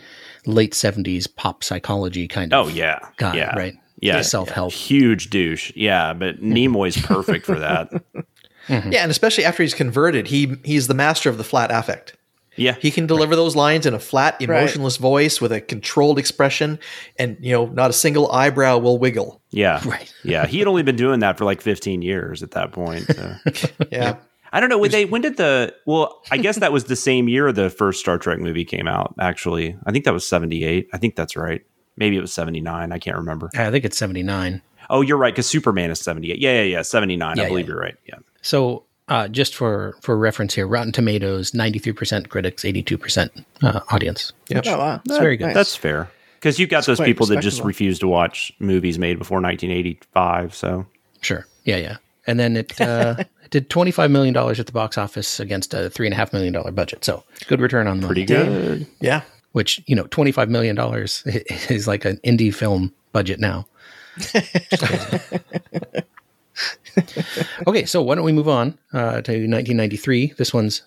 [0.45, 3.75] late seventies pop psychology kind of Oh yeah, guy, yeah, right?
[3.99, 4.73] Yeah, Self help.
[4.73, 5.71] huge douche.
[5.75, 6.53] Yeah, but mm-hmm.
[6.53, 7.89] Nimoy's perfect for that.
[8.67, 8.93] Mm-hmm.
[8.93, 12.15] Yeah, and especially after he's converted, he he's the master of the flat affect.
[12.55, 16.79] Yeah, He can deliver those lines in a flat, emotionless voice with a controlled expression,
[17.19, 19.41] and you know, not a single eyebrow will wiggle.
[19.49, 20.13] yeah, Right.
[20.23, 23.05] Yeah, he had only been doing that for like 15 years at that point.
[23.07, 23.35] so.
[23.91, 24.15] Yeah,
[24.53, 27.27] I don't know when they when did the well I guess that was the same
[27.27, 30.97] year the first Star Trek movie came out actually I think that was 78 I
[30.97, 31.65] think that's right
[31.97, 34.61] maybe it was 79 I can't remember I think it's seventy nine.
[34.89, 37.73] oh you're right because Superman is 78 yeah yeah yeah 79 Yeah, I believe yeah.
[37.73, 42.29] you're right yeah So uh, just for for reference here, Rotten Tomatoes, ninety three percent
[42.29, 44.31] critics, eighty two percent uh, audience.
[44.47, 44.63] Yep.
[44.65, 45.47] Oh wow, It's very good.
[45.47, 45.55] Nice.
[45.55, 49.41] that's fair because you've got those people that just refuse to watch movies made before
[49.41, 50.85] 1985 so
[51.21, 51.45] Sure.
[51.65, 51.97] Yeah, yeah.
[52.27, 55.73] And then it uh, it did twenty five million dollars at the box office against
[55.73, 57.03] a three and a half million dollar budget.
[57.05, 58.45] So good return on the pretty money.
[58.45, 59.21] good yeah.
[59.51, 61.23] Which you know, twenty five million dollars
[61.69, 63.67] is like an indie film budget now.
[67.67, 70.33] okay, so why don't we move on uh, to 1993?
[70.37, 70.83] This one's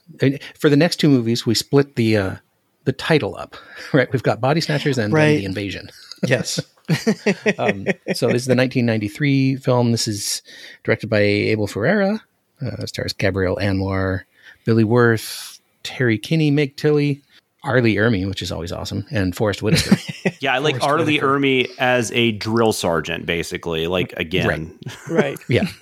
[0.58, 1.44] for the next two movies.
[1.44, 2.36] We split the uh,
[2.84, 3.56] the title up,
[3.92, 4.10] right?
[4.12, 5.36] We've got Body Snatchers and then Right.
[5.38, 5.90] the Invasion.
[6.26, 6.60] Yes.
[7.58, 9.92] Um, so this is the 1993 film.
[9.92, 10.42] This is
[10.84, 12.22] directed by Abel Ferrara.
[12.60, 14.22] Uh, stars Gabrielle Anwar,
[14.64, 17.22] Billy Wirth, Terry Kinney, Meg Tilly,
[17.64, 17.80] R.
[17.82, 19.96] Lee Ermey, which is always awesome, and Forest Whitaker.
[20.40, 21.00] yeah I like R.
[21.00, 25.38] Lee Ermey as a drill sergeant basically like again right.
[25.48, 25.66] yeah,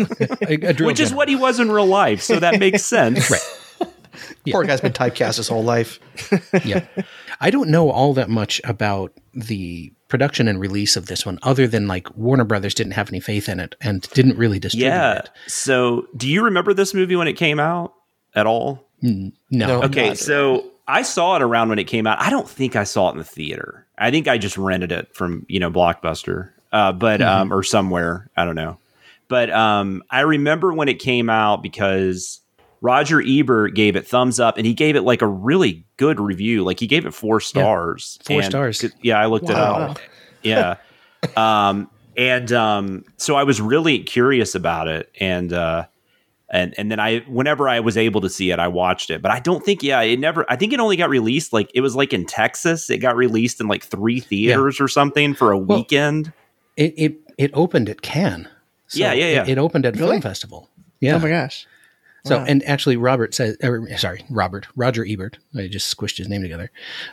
[0.48, 1.16] A- a drill which is general.
[1.18, 3.40] what he was in real life so that makes sense Right.
[4.50, 5.98] Poor guy's been typecast his whole life.
[6.64, 6.86] yeah.
[7.40, 11.66] I don't know all that much about the production and release of this one, other
[11.66, 15.18] than like Warner Brothers didn't have any faith in it and didn't really distribute Yeah.
[15.18, 15.30] it.
[15.48, 17.92] So, do you remember this movie when it came out
[18.34, 18.86] at all?
[19.02, 19.32] No.
[19.50, 19.82] No.
[19.82, 20.18] Okay, not.
[20.18, 22.20] so I saw it around when it came out.
[22.20, 23.86] I don't think I saw it in the theater.
[23.98, 28.30] I think I just rented it from you know Blockbuster, uh, but um, or somewhere.
[28.36, 28.78] I don't know.
[29.26, 32.40] But um, I remember when it came out because
[32.84, 36.62] Roger Ebert gave it thumbs up, and he gave it like a really good review.
[36.64, 38.18] Like he gave it four stars.
[38.24, 38.84] four And- stars.
[39.02, 39.74] Yeah, I looked it Wow.
[39.92, 39.98] up.
[40.42, 40.76] Yeah.
[41.34, 45.86] um, and um, so I was really curious about it, and uh,
[46.50, 49.22] and and then I, whenever I was able to see it, I watched it.
[49.22, 50.44] But I don't think, yeah, it never.
[50.50, 52.90] I think it only got released like it was like in Texas.
[52.90, 56.32] It got released in like three theaters or something for a Well, weekend.
[56.76, 58.46] It it it opened at Cannes.
[58.88, 59.42] So Yeah, yeah, yeah.
[59.44, 60.10] It, it opened at Really?
[60.10, 60.68] film festival.
[61.00, 61.14] Yeah.
[61.16, 61.66] Oh my gosh.
[62.26, 62.44] So, Wow.
[62.48, 66.70] and actually, Robert says, er, sorry, Robert, Roger Ebert, I just squished his name together.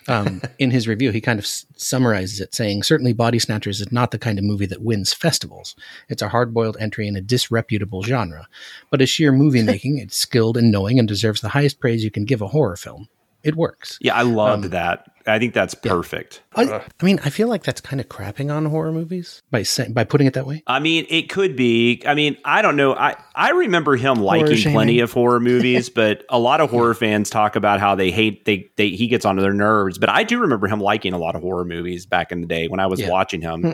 [0.08, 3.92] Um, in his review, he kind of s- summarizes it saying, certainly Body Snatchers is
[3.92, 5.76] not the kind of movie that wins festivals.
[6.08, 8.48] It's a hard boiled entry in a disreputable genre.
[8.90, 12.12] But as sheer movie making, it's skilled and knowing and deserves the highest praise you
[12.12, 13.10] can give a horror film.
[13.44, 13.98] It works.
[14.02, 15.08] Yeah, I loved um, that.
[15.28, 16.42] I think that's perfect.
[16.56, 16.64] I,
[17.00, 20.04] I mean, I feel like that's kind of crapping on horror movies by saying, by
[20.04, 20.64] putting it that way.
[20.68, 22.02] I mean, it could be.
[22.06, 22.94] I mean, I don't know.
[22.96, 24.76] I I remember him liking shaming.
[24.76, 28.46] plenty of horror movies, but a lot of horror fans talk about how they hate
[28.46, 29.98] they they he gets onto their nerves.
[29.98, 32.68] But I do remember him liking a lot of horror movies back in the day
[32.68, 33.10] when I was Yeah.
[33.10, 33.62] watching him.
[33.62, 33.68] Hmm.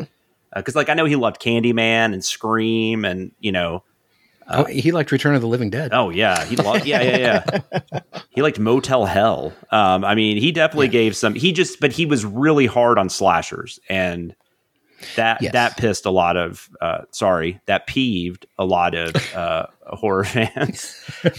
[0.53, 3.83] Uh, because like I know he loved Candyman and Scream and you know
[4.49, 5.91] oh, he liked Return of the Living Dead.
[5.93, 7.43] oh yeah he loved yeah yeah
[7.81, 9.53] yeah he liked Motel Hell.
[9.71, 13.09] Um, I mean he definitely gave some he just but he was really hard on
[13.09, 14.35] slashers and
[15.15, 15.53] that Yes.
[15.53, 20.95] that pissed a lot of uh, sorry that peeved a lot of uh, horror fans.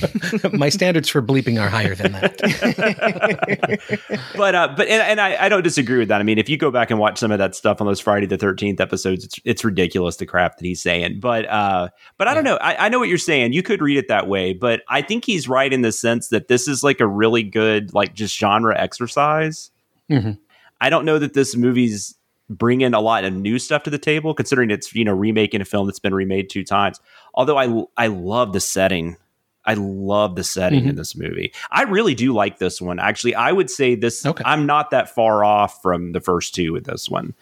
[0.52, 2.38] My standards for bleeping are higher than that.
[4.36, 6.20] but uh, but and, and I, I don't disagree with that.
[6.20, 8.26] I mean, if you go back and watch some of that stuff on those Friday
[8.26, 11.20] the Thirteenth episodes, it's it's ridiculous the crap that he's saying.
[11.20, 12.56] But uh, but I don't know.
[12.60, 13.52] I, I know what you're saying.
[13.52, 16.48] You could read it that way, but I think he's right in the sense that
[16.48, 19.70] this is like a really good like just genre exercise.
[20.10, 20.38] Mhm.
[20.80, 22.14] I don't know that this movie's
[22.48, 25.64] bringing a lot of new stuff to the table, considering it's you know remaking a
[25.64, 27.00] film that's been remade two times.
[27.34, 29.16] Although I I love the setting.
[29.64, 30.96] I love the setting in mm-hmm.
[30.96, 31.52] this movie.
[31.70, 32.98] I really do like this one.
[32.98, 34.24] Actually, I would say this.
[34.24, 34.42] Okay.
[34.46, 37.34] I'm not that far off from the first two with this one.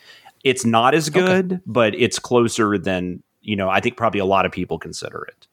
[0.42, 3.69] It's not as good, but it's closer than you know.
[3.69, 5.47] I think probably a lot of people consider it.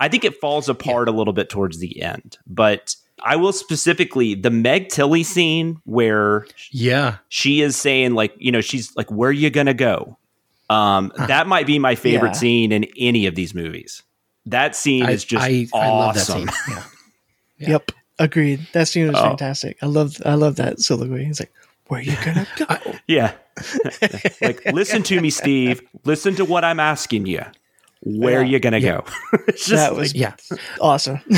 [0.00, 4.34] I think it falls apart a little bit towards the end, but I will specifically
[4.34, 7.16] the Meg Tilly scene where yeah.
[7.28, 10.16] she is saying like you know she's like where are you gonna go
[10.70, 12.40] um that might be my favorite Yeah.
[12.40, 14.02] scene in any of these movies
[14.46, 16.48] that scene I, is just I, awesome I love that scene.
[16.68, 16.82] Yeah.
[17.58, 17.68] Yeah.
[17.70, 17.92] Yep.
[18.20, 18.66] Agreed.
[18.72, 19.22] That scene was Oh.
[19.22, 19.76] fantastic.
[19.82, 21.24] I love I love that soliloquy.
[21.24, 21.52] He's like,
[21.88, 22.76] Where you gonna go?
[23.06, 23.32] Yeah.
[24.40, 25.82] like, listen to me, Steve.
[26.04, 27.42] Listen to what I'm asking you.
[28.02, 28.48] Where Yeah.
[28.48, 29.00] you gonna Yeah.
[29.00, 29.04] go?
[29.48, 30.34] it's just that was Yeah,
[30.80, 31.20] awesome.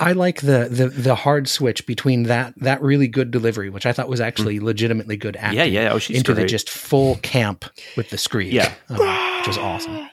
[0.00, 3.92] I like the, the the hard switch between that that really good delivery, which I
[3.92, 5.60] thought was actually legitimately good acting.
[5.60, 5.72] Mm.
[5.72, 5.92] Yeah, yeah.
[5.92, 7.64] Oh, she's into the just full camp
[7.96, 8.52] with the screech.
[8.52, 8.72] Yeah.
[8.88, 8.98] um,
[9.38, 10.08] which was awesome.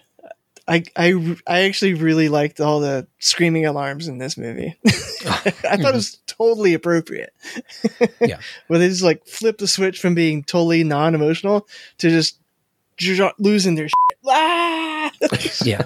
[0.68, 4.78] I, I I actually really liked all the screaming alarms in this movie.
[4.86, 7.34] I thought it was totally appropriate.
[8.22, 8.38] Yeah.
[8.68, 12.40] Where they just like flip the switch from being totally non emotional to just
[12.98, 14.11] dr- losing their shit.
[14.28, 15.12] Ah!
[15.66, 15.84] Yeah.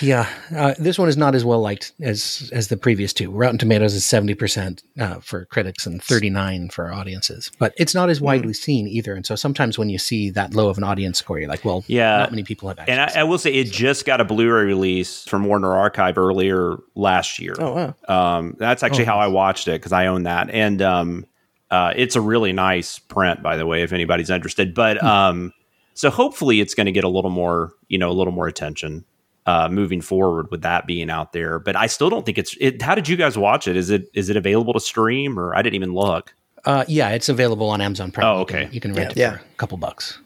[0.00, 3.30] Yeah, uh, this one is not as well liked as as the previous two.
[3.30, 7.94] Rotten Tomatoes is seventy percent uh, for critics and thirty nine for audiences, but it's
[7.94, 8.24] not as Hmm.
[8.24, 9.14] widely seen either.
[9.14, 11.84] And so sometimes when you see that low of an audience score, you're like, well,
[11.86, 12.18] Yeah.
[12.18, 12.80] not many people have.
[12.80, 16.18] Actually And I, I will say it just got a Blu-ray release from Warner Archive
[16.18, 17.54] earlier last year.
[17.58, 18.36] Oh wow.
[18.38, 21.24] Um, that's actually Oh, how I watched it because I own that, and um,
[21.70, 24.74] uh, it's a really nice print, by the way, if anybody's interested.
[24.74, 25.52] But um,
[25.94, 29.04] so hopefully, it's going to get a little more, you know, a little more attention
[29.46, 31.58] uh, moving forward with that being out there.
[31.58, 32.56] But I still don't think it's.
[32.60, 33.76] It, how did you guys watch it?
[33.76, 36.34] Is it is it available to stream, or I didn't even look?
[36.64, 38.26] Uh, yeah, it's available on Amazon Prime.
[38.26, 38.68] Oh, You can- okay.
[38.72, 39.36] You can, rent it Yeah.
[39.36, 40.18] for a couple bucks.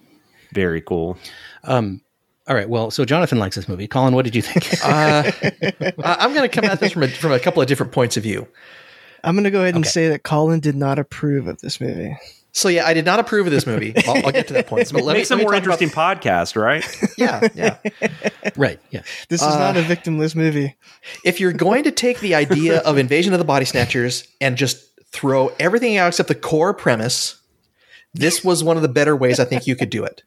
[0.52, 1.18] Very cool.
[1.64, 2.00] Um,
[2.46, 2.68] all right.
[2.68, 3.88] Well, so Jonathan likes this movie.
[3.88, 4.72] Colin, what did you think?
[4.85, 5.31] Uh,
[6.04, 8.16] I- I'm going to come at this from a, from a couple of different points
[8.16, 8.46] of view.
[9.24, 9.90] I'm gonna go ahead and Okay.
[9.90, 12.16] say that Colin did not approve of this movie.
[12.52, 13.94] So yeah, I did not approve of this movie.
[14.06, 14.90] I'll, I'll get to that point.
[14.92, 16.84] But let me, Makes a let more talk about- interesting podcast, right?
[17.18, 17.76] yeah, yeah.
[18.56, 18.80] right.
[18.90, 19.02] Yeah.
[19.28, 20.76] This is not a uh, victimless movie.
[21.24, 24.84] if you're going to take the idea of Invasion of the Body Snatchers and just
[25.12, 27.40] throw everything out except the core premise,
[28.14, 30.22] this was one of the better ways I think you could do it.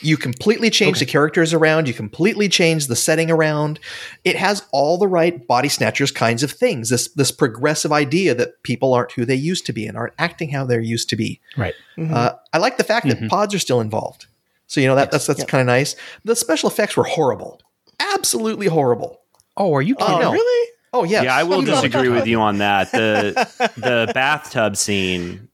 [0.00, 3.80] You completely change the characters around, you completely change the setting around.
[4.24, 6.90] It has all the right body snatchers kinds of things.
[6.90, 10.50] This this progressive idea that people aren't who they used to be and aren't acting
[10.50, 11.40] how they're used to be.
[11.56, 11.74] Right.
[11.98, 14.26] Uh, I like the fact that pods are still involved.
[14.66, 15.96] So you know that that's that's kind of nice.
[16.24, 17.60] The special effects were horrible,
[17.98, 19.20] absolutely horrible.
[19.56, 20.14] Oh, are you kidding?
[20.14, 20.32] Oh, no.
[20.32, 20.70] really?
[20.92, 21.22] Oh yeah.
[21.22, 22.90] Yeah, I will disagree with you on that.
[22.92, 25.47] The the bathtub scene.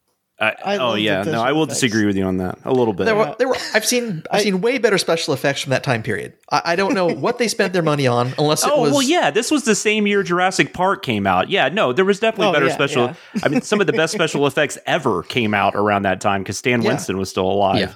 [0.45, 1.81] I, I oh yeah, no, I will effects.
[1.81, 3.05] disagree with you on that a little bit.
[3.05, 3.57] There were, there were.
[3.75, 6.35] I've seen, I've seen way better special effects from that time period.
[6.51, 8.93] I, I don't know what they spent their money on, unless it oh was.
[8.93, 11.51] well, yeah, this was the same year Jurassic Park came out.
[11.51, 13.05] Yeah, no, there was definitely Oh, better yeah, special.
[13.07, 13.15] yeah.
[13.43, 16.59] I mean, some of the best special effects ever came out around that time because
[16.59, 16.89] Stan Yeah.
[16.89, 17.79] Winston was still alive.
[17.79, 17.93] Yeah.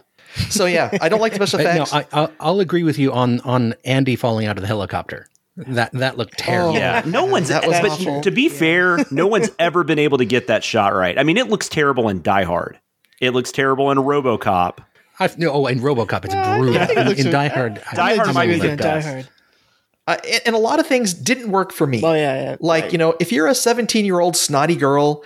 [0.51, 1.93] So yeah, I don't like the special effects.
[1.93, 1.99] no.
[1.99, 5.27] I, I'll, I'll agree with you on on Andy falling out of the helicopter.
[5.67, 6.75] That that looked terrible.
[6.75, 7.49] Yeah, no one's.
[7.49, 8.21] That was but awful.
[8.23, 11.19] to be fair, no one's ever been able to get that shot right.
[11.19, 12.79] I mean, it looks terrible in Die Hard.
[13.21, 14.79] It looks terrible in RoboCop.
[15.19, 16.81] I, no, oh, in RoboCop, it's Uh, brutal.
[16.81, 18.77] I it in, in o- Die Hard, Die Hard might be the with you on
[18.77, 19.01] Die.
[19.01, 19.29] Hard.
[20.07, 22.01] Uh, and, and a lot of things didn't work for me.
[22.05, 22.57] Oh yeah, yeah.
[22.61, 22.93] like right.
[22.93, 25.25] you know, if you're a 17 year old snotty girl,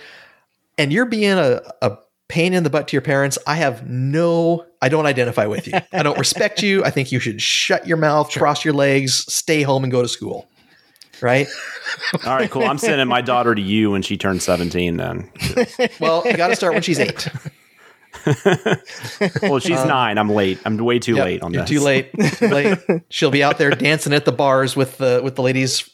[0.79, 4.65] and you're being a, a pain in the butt to your parents, I have no.
[4.81, 5.73] I don't identify with you.
[5.91, 6.83] I don't respect you.
[6.83, 10.07] I think you should shut your mouth, cross your legs, stay home, and go to
[10.07, 10.47] school.
[11.21, 11.47] Right.
[12.25, 12.63] All right, cool.
[12.63, 14.97] I'm sending my daughter to you when she turns 17.
[14.97, 15.29] Then,
[16.01, 17.29] Well, you got to start when she's eight.
[19.41, 20.17] well, she's nine.
[20.17, 20.59] I'm late.
[20.65, 21.69] I'm way too Yep, late on you're this.
[21.69, 22.11] Too late.
[22.37, 22.77] Too late.
[23.09, 25.89] She'll be out there dancing at the bars with the with the ladies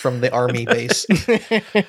[0.00, 1.06] from the army base.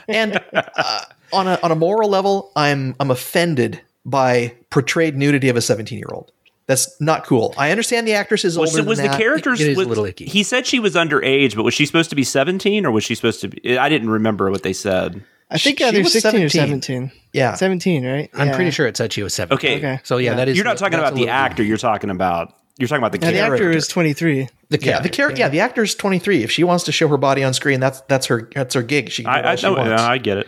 [0.07, 1.01] And uh,
[1.33, 5.97] on a on a moral level, I'm I'm offended by portrayed nudity of a 17
[5.97, 6.31] year old.
[6.67, 7.53] That's not cool.
[7.57, 8.87] I understand the actress is Was, older.
[8.87, 9.17] was than the that.
[9.19, 9.61] characters?
[9.61, 10.25] It is a was- little icky.
[10.25, 13.15] He said she was underage, but was she supposed to be 17 or was she
[13.15, 13.77] supposed to be?
[13.77, 15.23] I didn't remember what they said.
[15.49, 16.81] I think she either was 16 or 17.
[16.81, 17.11] 17.
[17.31, 17.53] Yeah.
[17.53, 18.29] 17, right?
[18.33, 18.55] I'm Yeah.
[18.55, 19.55] pretty sure it said she was 17.
[19.57, 19.77] Okay.
[19.77, 19.99] Okay.
[20.03, 20.35] So yeah, Yeah.
[20.37, 20.57] that is.
[20.57, 21.63] You're not talking about the little- actor.
[21.63, 24.49] You're talking about you're talking about the Now, the actor is 23.
[24.69, 25.39] The Yeah, the character.
[25.39, 26.43] Yeah, the actor's 23.
[26.43, 29.09] If she wants to show her body on screen, that's that's her that's her gig.
[29.09, 30.01] She can I, I, she know, wants.
[30.03, 30.47] I get it.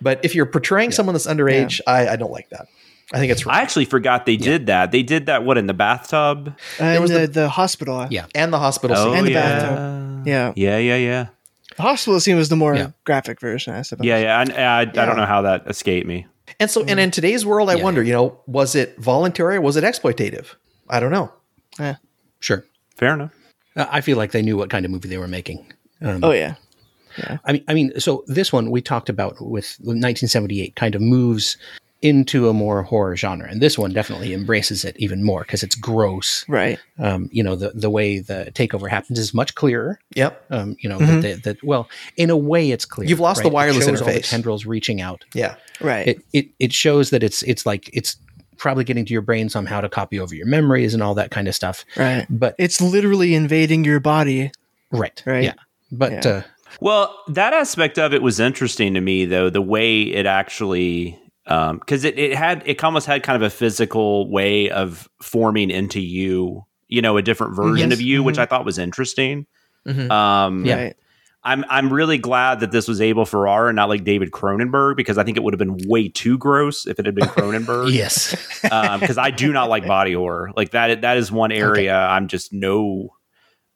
[0.00, 2.66] But if you're portraying someone that's underage, I, I don't like that.
[3.12, 3.56] I think it's wrong.
[3.56, 4.92] I actually forgot they did that.
[4.92, 5.44] They did that.
[5.44, 6.56] What in the bathtub?
[6.78, 8.06] And was the, the- the, hospital.
[8.10, 8.26] Yeah.
[8.34, 9.18] and the hospital Oh scene.
[9.18, 9.58] And the yeah.
[9.60, 10.26] bathtub.
[10.26, 10.52] Yeah.
[10.56, 11.26] yeah, yeah, yeah,
[11.76, 12.90] The hospital scene was the more Yeah.
[13.04, 14.06] graphic version, I suppose.
[14.06, 14.38] yeah, yeah.
[14.38, 14.84] I, I, I Yeah.
[15.06, 16.26] don't know how that escaped me.
[16.60, 17.82] And so, and in today's world, I Yeah.
[17.84, 20.54] wonder, you know, was it voluntary or was it exploitative?
[20.88, 21.32] I don't know.
[21.78, 21.96] Yeah,
[22.40, 22.64] sure.
[22.96, 23.32] Fair enough.
[23.76, 25.64] Uh, I feel like they knew what kind of movie they were making.
[26.02, 26.54] Um, Oh, yeah.
[27.44, 31.56] I mean, I mean, so this one we talked about with 1978 kind of moves
[32.02, 35.74] into a more horror genre, and this one definitely embraces it even more because it's
[35.74, 36.46] gross.
[36.48, 36.78] Right.
[36.98, 39.98] Um, you know, the the way the takeover happens is much clearer.
[40.14, 40.46] Yep.
[40.50, 43.06] Um, you know, that, that, that well, in a way, it's clear.
[43.06, 43.50] You've lost the right?
[43.50, 45.26] It wireless shows all the tendrils reaching out.
[45.34, 45.56] Yeah.
[45.82, 46.08] Right.
[46.08, 48.16] It, it it shows that it's it's like it's
[48.56, 51.48] probably getting to your brain somehow to copy over your memories and all that kind
[51.48, 51.84] of stuff.
[51.96, 52.26] right.
[52.30, 54.52] But It's literally invading your body.
[54.90, 55.44] right, Right.
[55.44, 55.54] yeah.
[55.92, 56.30] But Yeah.
[56.30, 56.42] Uh,
[56.80, 59.50] Well, that aspect of it was interesting to me, though.
[59.50, 64.30] The way it actually because it, it had it almost had kind of a physical
[64.30, 67.98] way of forming into you, you know, a different version Yes.
[67.98, 68.42] of you, which Mhm.
[68.42, 69.46] I thought was interesting.
[69.88, 70.10] Mhm.
[70.10, 70.76] Um, Yeah.
[70.76, 70.96] Right.
[71.42, 75.16] I'm I'm really glad that this was Abel Ferrara and not like David Cronenberg because
[75.16, 77.92] I think it would have been way too gross if it had been Cronenberg.
[77.94, 78.36] Yes.
[78.62, 80.50] because I do not like body horror.
[80.54, 83.14] Like that that is one area I'm just no.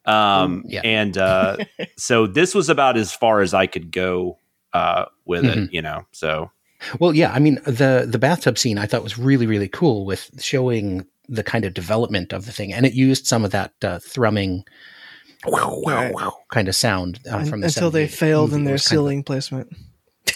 [0.07, 0.81] Um, Yeah.
[0.83, 1.57] and uh,
[1.97, 4.37] so this was about as far as I could go
[4.73, 5.69] uh, with it, Mhm.
[5.71, 6.05] you know.
[6.11, 6.51] So
[6.99, 10.29] Well, yeah, I mean the the bathtub scene I thought was really really cool with
[10.41, 13.97] showing the kind of development of the thing, and it used some of that uh,
[13.99, 14.63] thrumming,
[15.47, 18.73] wow, wow, wow kind of sound uh, Un- from the until they failed in their
[18.73, 19.75] was kind of- ceiling placement.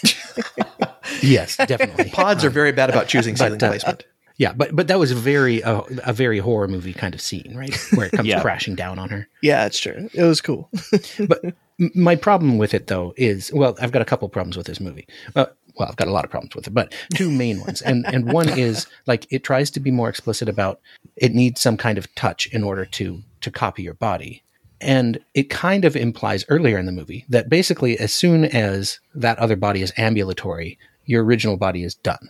[1.22, 2.10] yes, definitely.
[2.10, 4.04] Pods are very bad about choosing But, ceiling uh, placement.
[4.40, 7.52] Yeah, but but that was a very uh, a very horror movie kind of scene,
[7.54, 8.40] right, where it comes Yeah.
[8.40, 9.28] crashing down on her.
[9.42, 10.08] Yeah, it's true.
[10.14, 10.70] It was cool.
[11.28, 14.66] but m- my problem with it though is well i've got a couple problems with
[14.66, 17.58] this movie uh, well i've got a lot of problems with it but two main
[17.60, 20.78] ones and and one is like it tries to be more explicit about
[21.16, 24.42] it needs some kind of touch in order to to copy your body
[24.82, 29.38] and it kind of implies earlier in the movie that basically as soon as that
[29.38, 32.28] other body is ambulatory your original body is done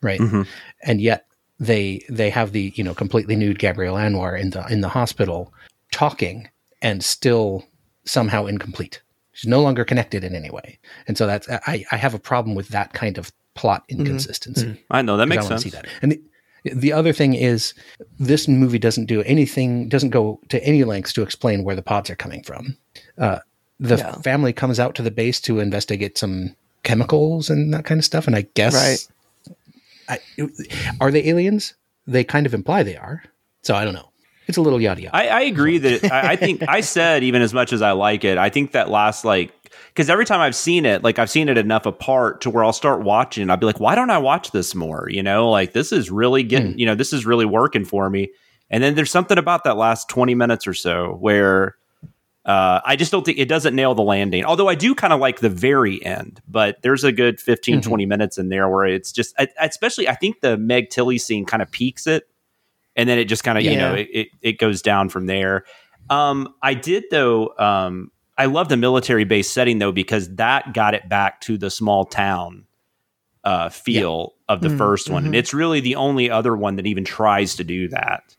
[0.00, 0.20] right
[0.82, 1.26] and yet
[1.58, 5.52] they they have the you know completely nude Gabrielle Anwar in the in the hospital
[5.92, 6.48] talking
[6.82, 7.64] and still
[8.04, 9.00] somehow incomplete.
[9.32, 10.78] She's no longer connected in any way,
[11.08, 14.82] and so that's I I have a problem with that kind of plot inconsistency.
[14.90, 15.62] I know that makes wanna sense.
[15.62, 15.86] See that.
[16.02, 16.20] And the,
[16.74, 17.72] the other thing is,
[18.18, 22.10] this movie doesn't do anything, doesn't go to any lengths to explain where the pods
[22.10, 22.76] are coming from.
[23.18, 23.38] Uh,
[23.80, 24.12] the Yeah.
[24.22, 28.26] family comes out to the base to investigate some chemicals and that kind of stuff,
[28.26, 29.06] and I guess Right.
[30.08, 30.18] I,
[31.00, 31.74] are they aliens?
[32.06, 33.22] They kind of imply they are.
[33.62, 34.10] So I don't know.
[34.46, 35.16] It's a little yada yada.
[35.16, 37.92] I, I agree that it, I, I think I said even as much as I
[37.92, 39.52] like it, I think that last like
[39.88, 42.72] because every time I've seen it, like I've seen it enough apart to where I'll
[42.72, 43.42] start watching.
[43.42, 45.08] and I'll be like, why don't I watch this more?
[45.10, 46.78] You know, like this is really getting, hmm.
[46.78, 48.30] you know, this is really working for me.
[48.70, 51.76] And then there's something about that last 20 minutes or so where
[52.46, 54.44] uh, I just don't think it doesn't nail the landing.
[54.44, 58.06] Although I do kind of like the very end, but there's a good 15, 20
[58.06, 61.60] minutes in there where it's just, I, especially I think the Meg Tilly scene kind
[61.62, 62.28] of peaks it.
[62.94, 65.64] And then it just kind of, you know, it, it, it goes down from there.
[66.08, 67.52] Um, I did though.
[67.58, 71.68] Um, I love the military base setting though because that got it back to the
[71.68, 72.66] small town
[73.44, 75.38] uh, feel of the Mhm, first one, and mhm.
[75.38, 78.36] it's really the only other one that even tries to do that.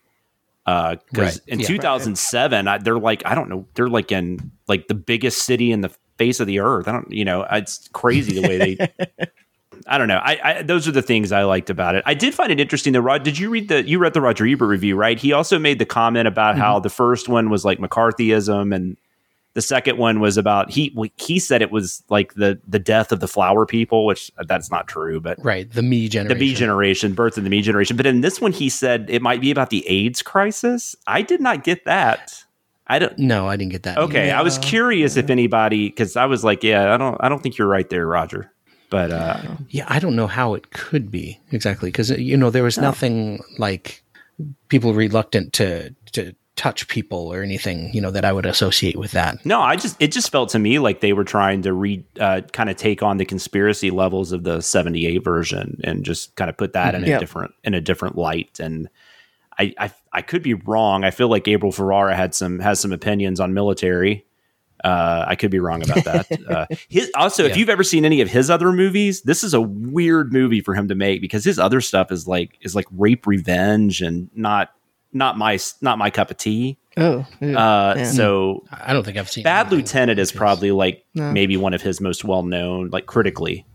[0.68, 1.68] Because Right, in yeah.
[1.68, 5.80] 2007, I, they're like I don't know, they're like in like the biggest city in
[5.82, 6.88] the face of the earth.
[6.89, 8.91] I don't, you know, it's crazy the way they.
[9.88, 10.18] I don't know.
[10.18, 12.03] I, I those are the things I liked about it.
[12.05, 12.91] I did find it interesting.
[12.93, 13.88] that Rod, did you read the?
[13.88, 15.18] You read the Roger Ebert review, right?
[15.18, 16.61] He also made the comment about Mm-hmm.
[16.63, 18.97] how the first one was like McCarthyism, and
[19.57, 20.95] the second one was about he.
[21.17, 24.87] He said it was like the the death of the flower people, which that's not
[24.87, 25.67] true, but right.
[25.71, 26.53] The me generation, the generation.
[26.53, 27.97] B generation, birth of the me generation.
[27.97, 30.95] But in this one, he said it might be about the AIDS crisis.
[31.07, 32.43] I did not get that.
[32.85, 33.17] I don't.
[33.17, 33.97] No, I didn't get that.
[33.97, 34.63] Okay, I was Yeah.
[34.63, 37.89] curious if anybody because I was like, yeah, I don't, I don't think you're right
[37.89, 38.51] there, Roger.
[38.91, 42.63] But uh, Yeah, I don't know how it could be exactly because you know there
[42.63, 44.03] was nothing like
[44.69, 49.11] people reluctant to to touch people or anything you know that I would associate with
[49.11, 49.45] that.
[49.45, 52.41] no, I just it just felt to me like they were trying to re uh,
[52.51, 56.57] kind of take on the conspiracy levels of the '78 version and just kind of
[56.57, 57.19] put that in a Yeah.
[57.19, 58.59] different in a different light.
[58.59, 58.89] And
[59.57, 61.03] I, I I could be wrong.
[61.05, 64.25] I feel like Abel Ferrara had some has some opinions on military.
[64.83, 66.27] Uh, I could be wrong about that.
[66.47, 69.59] Uh, his, also, if you've ever seen any of his other movies, this is a
[69.61, 73.25] weird movie for him to make because his other stuff is like is like rape
[73.27, 74.69] revenge and not
[75.18, 76.78] not my not my cup of tea.
[76.95, 77.57] Oh, yeah.
[77.57, 78.03] Uh, Yeah.
[78.05, 81.32] So I don't think I've seen Bad Lieutenant is probably like No.
[81.32, 83.65] maybe one of his most well known, like critically.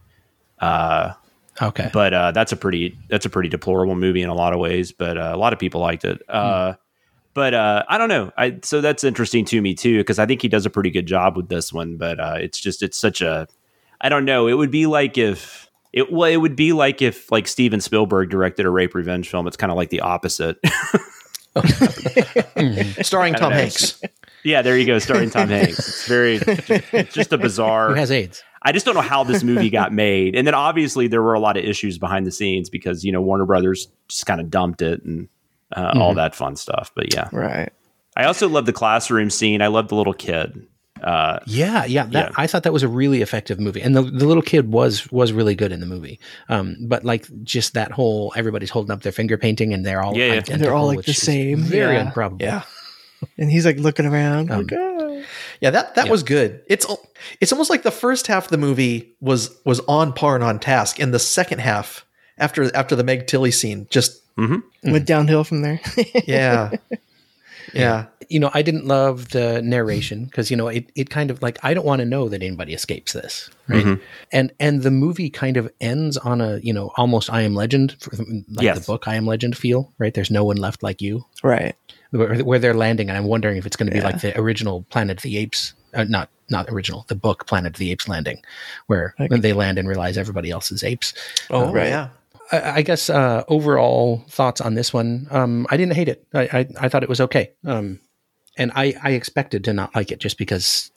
[0.58, 1.12] Uh,
[1.60, 1.90] okay.
[1.92, 4.92] but uh, that's a pretty that's a pretty deplorable movie in a lot of ways.
[4.92, 6.20] But uh, a lot of people liked it.
[6.28, 6.74] Uh,
[7.34, 8.30] But uh, I don't know.
[8.36, 11.06] I so that's interesting to me too because I think he does a pretty good
[11.06, 11.96] job with this one.
[11.96, 13.46] But uh, it's just it's such a
[14.00, 14.48] I don't know.
[14.48, 18.30] It would be like if it well it would be like if like Steven Spielberg
[18.30, 19.46] directed a rape revenge film.
[19.46, 20.58] It's kind of like the opposite.
[23.02, 23.56] Starring Tom know.
[23.56, 24.00] Hanks.
[24.42, 25.78] yeah, there you go, starring Tom Hanks.
[25.78, 27.90] It's very it's just a bizarre.
[27.90, 28.42] Who has AIDS?
[28.62, 30.36] I just don't know how this movie got made.
[30.36, 33.20] And then obviously there were a lot of issues behind the scenes because, you know,
[33.20, 35.28] Warner Brothers just kind of dumped it and
[35.74, 36.92] uh, all that fun stuff.
[36.94, 37.28] But yeah.
[37.32, 37.72] right.
[38.16, 39.62] I also love the classroom scene.
[39.62, 40.64] I love the little kid.
[41.02, 42.04] Uh, Yeah, yeah.
[42.04, 42.30] That, Yeah.
[42.36, 45.32] I thought that was a really effective movie, and the the little kid was was
[45.32, 46.20] really good in the movie.
[46.48, 50.16] Um, but like just that whole everybody's holding up their finger painting, and they're all
[50.16, 50.32] Yeah, yeah.
[50.34, 51.58] identical, They're all, like, the same.
[51.62, 52.06] Very Yeah.
[52.06, 52.44] improbable.
[52.44, 52.62] Yeah.
[53.38, 54.50] And he's like looking around.
[54.50, 55.22] Um, like, oh.
[55.60, 56.10] Yeah, that that Yeah.
[56.10, 56.60] was good.
[56.68, 56.86] It's
[57.40, 60.58] it's almost like the first half of the movie was was on par and on
[60.58, 62.04] task, and the second half
[62.38, 63.86] after after the Meg Tilly scene.
[63.90, 64.20] Just
[64.82, 65.78] Went downhill from there.
[66.26, 66.70] yeah,
[67.74, 68.06] yeah.
[68.32, 71.58] You know, I didn't love the narration because you know it, it kind of like
[71.62, 73.98] I don't want to know that anybody escapes this, right?
[74.32, 77.96] And and the movie kind of ends on a you know almost I Am Legend,
[78.48, 78.78] like Yes.
[78.80, 80.14] the book I Am Legend feel, right?
[80.14, 81.74] There's no one left like you, right.
[82.10, 84.06] where, where they're landing, and I'm wondering if it's going to be Yeah.
[84.06, 87.78] like the original Planet of the Apes, uh, not not original, the book Planet of
[87.78, 88.42] the Apes landing,
[88.86, 91.14] where Like- when they land and realize everybody else is apes.
[91.50, 91.88] Oh, right.
[91.88, 92.08] yeah.
[92.50, 95.26] I, I guess uh, overall thoughts on this one.
[95.30, 96.26] Um, I didn't hate it.
[96.34, 97.52] I, I, I thought it was okay.
[97.64, 98.00] Um,
[98.58, 100.90] and I, I expected to not like it just because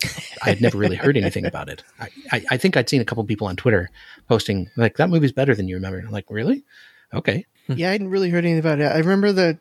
[0.44, 1.84] I had never really heard anything about it.
[2.00, 3.90] I, I, I think I'd seen a couple people on Twitter
[4.28, 6.00] posting like that movie's better than you remember.
[6.00, 6.64] I'm like, really?
[7.14, 7.46] Okay.
[7.68, 8.84] Yeah, I hadn't really heard anything about it.
[8.92, 9.58] I remember the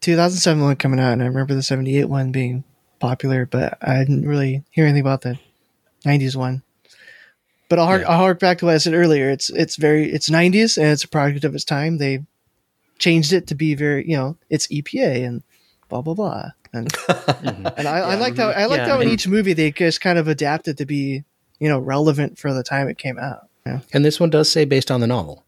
[0.00, 2.64] 2007 one coming out, and I remember the 78 one being
[2.98, 5.38] popular, but I didn't really hear anything about the
[6.06, 6.62] 90s one.
[7.68, 8.08] But I'll hark, Yeah.
[8.10, 9.28] I'll hark back to what I said earlier.
[9.30, 11.98] It's it's very it's 90s and it's a product of its time.
[11.98, 12.24] They
[12.98, 15.42] changed it to be very you know it's EPA and
[15.88, 16.50] blah blah blah.
[16.72, 16.92] And
[17.78, 20.18] and I, I liked how I liked Yeah, how in each movie they just kind
[20.18, 21.24] of adapted to be
[21.60, 23.48] you know relevant for the time it came out.
[23.64, 23.80] Yeah.
[23.92, 25.44] And this one does say based on the novel.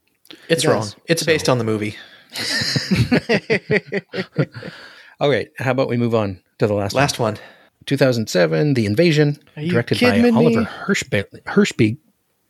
[0.48, 0.80] It's It wrong.
[0.82, 0.96] does.
[1.06, 1.96] It's based on the movie.
[5.20, 5.48] All right.
[5.58, 7.38] How about we move on to the last, Last one.
[7.86, 10.30] 2007, The Invasion, directed by kidding me?
[10.30, 11.96] Oliver Hirschbe- Hirschbe.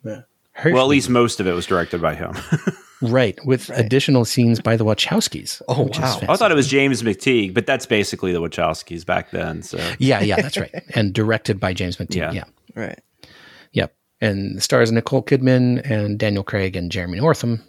[0.04, 0.24] Hirschbe.
[0.72, 2.32] Well, at least most of it was directed by him.
[3.00, 5.62] Right, with additional scenes by the Wachowskis.
[5.68, 6.18] Oh, wow.
[6.28, 9.62] I thought it was James McTeigue, but that's basically the Wachowskis back then.
[9.62, 10.74] So Yeah, yeah, that's right.
[10.94, 12.16] And directed by James McTeigue.
[12.16, 12.32] Yeah.
[12.32, 12.44] Yeah.
[12.74, 13.00] Right.
[13.72, 13.94] Yep.
[14.20, 17.62] And the stars Nicole Kidman and Daniel Craig and Jeremy Northam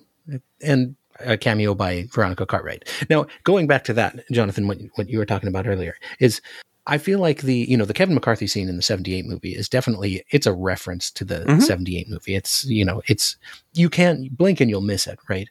[0.63, 2.87] and a cameo by Veronica Cartwright.
[3.09, 6.41] Now, going back to that, Jonathan, what, what you were talking about earlier is
[6.89, 9.69] I feel like the, you know, the Kevin McCarthy scene in the 78 movie is
[9.69, 12.35] definitely, it's a reference to the 78 movie.
[12.35, 13.37] It's, you know, it's,
[13.73, 15.19] you can't blink and you'll miss it.
[15.29, 15.47] Right.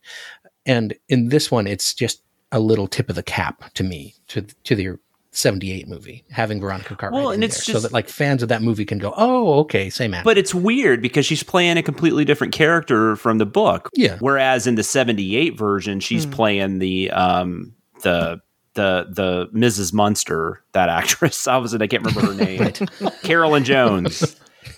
[0.66, 2.22] And in this one, it's just
[2.52, 4.98] a little tip of the cap to me, to, to the
[5.30, 7.22] 78 movie, having Veronica Cartwright.
[7.22, 9.60] Well, in and it's there, so that like fans of that movie can go, oh,
[9.60, 10.24] okay, same actor.
[10.24, 13.90] But it's weird because she's playing a completely different character from the book.
[13.94, 14.16] Yeah.
[14.20, 18.40] Whereas in the '78 version, she's playing the um the
[18.78, 19.92] the the Mrs.
[19.92, 21.46] Munster, that actress.
[21.54, 22.72] I was I can't remember her name.
[23.22, 24.36] Carolyn Jones.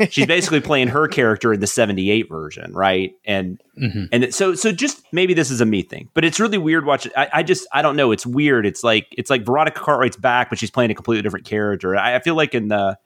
[0.09, 3.13] She's basically playing her character in the '78 version, right?
[3.27, 4.09] And Mhm.
[4.13, 7.13] and so so just maybe this is a me thing, but it's really weird watching.
[7.17, 8.11] I, I just I don't know.
[8.13, 8.65] It's weird.
[8.67, 11.97] It's like it's like Veronica Cartwright's back, but she's playing a completely different character.
[11.97, 12.99] I, I feel like in the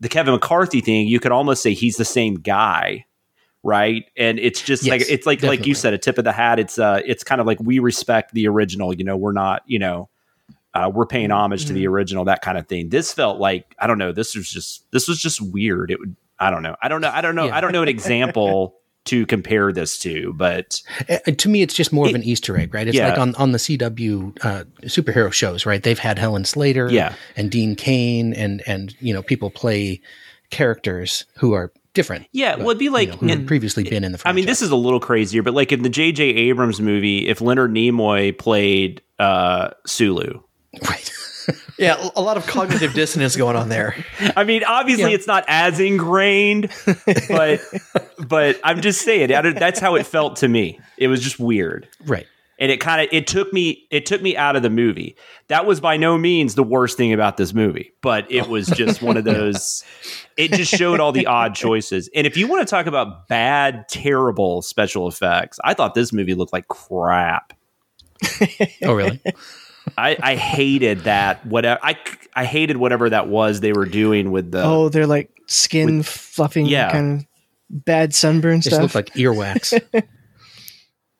[0.00, 3.06] the Kevin McCarthy thing, you could almost say he's the same guy,
[3.62, 4.04] right?
[4.16, 6.58] And it's just Yes, like it's like like you said, a tip of the hat.
[6.58, 8.92] It's uh, it's kind of like we respect the original.
[8.94, 10.08] You know, we're not you know.
[10.74, 12.88] Uh, we're paying homage to the original, that kind of thing.
[12.88, 14.12] This felt like I don't know.
[14.12, 15.90] This was just this was just weird.
[15.90, 16.74] It would I don't know.
[16.82, 17.10] I don't know.
[17.12, 17.46] I don't know.
[17.46, 17.56] Yeah.
[17.56, 21.92] I don't know an example to compare this to, but Uh, to me, it's just
[21.92, 22.88] more of an Easter egg, right?
[22.88, 23.10] It's Yeah.
[23.10, 25.82] like on, on the CW uh, superhero shows, right?
[25.82, 27.12] They've had Helen Slater, Yeah.
[27.36, 30.00] and Dean Cain, and and you know people play
[30.50, 32.26] characters who are different.
[32.32, 34.20] yeah, well, it'd be like you know, previously been in the.
[34.24, 36.24] I mean, this is a little crazier, but like in the J.J.
[36.24, 40.40] Abrams movie, if Leonard Nimoy played uh, Sulu,
[40.88, 41.10] right.
[41.78, 44.02] Yeah, a lot of cognitive dissonance going on there.
[44.36, 45.16] I mean, obviously Yeah.
[45.16, 46.70] it's not as ingrained,
[47.28, 47.60] but
[48.18, 50.80] but I'm just saying that's how it felt to me.
[50.96, 52.26] It was just weird, right.
[52.58, 55.16] and it kind of it took me it took me out of the movie.
[55.48, 58.50] That was by no means the worst thing about this movie, but it oh.
[58.50, 59.84] was just one of those.
[60.36, 62.08] It just showed all the odd choices.
[62.14, 66.34] And if you want to talk about bad, terrible special effects, I thought this movie
[66.34, 67.52] looked like crap.
[68.82, 69.20] Oh, really?
[69.96, 71.44] I, I hated that.
[71.46, 71.96] Whatever I
[72.34, 74.62] I hated whatever that was they were doing with the.
[74.64, 76.90] oh, they're like skin fluffing Yeah.
[76.90, 77.26] kind of
[77.84, 78.82] bad sunburn This stuff.
[78.82, 79.80] looked like earwax.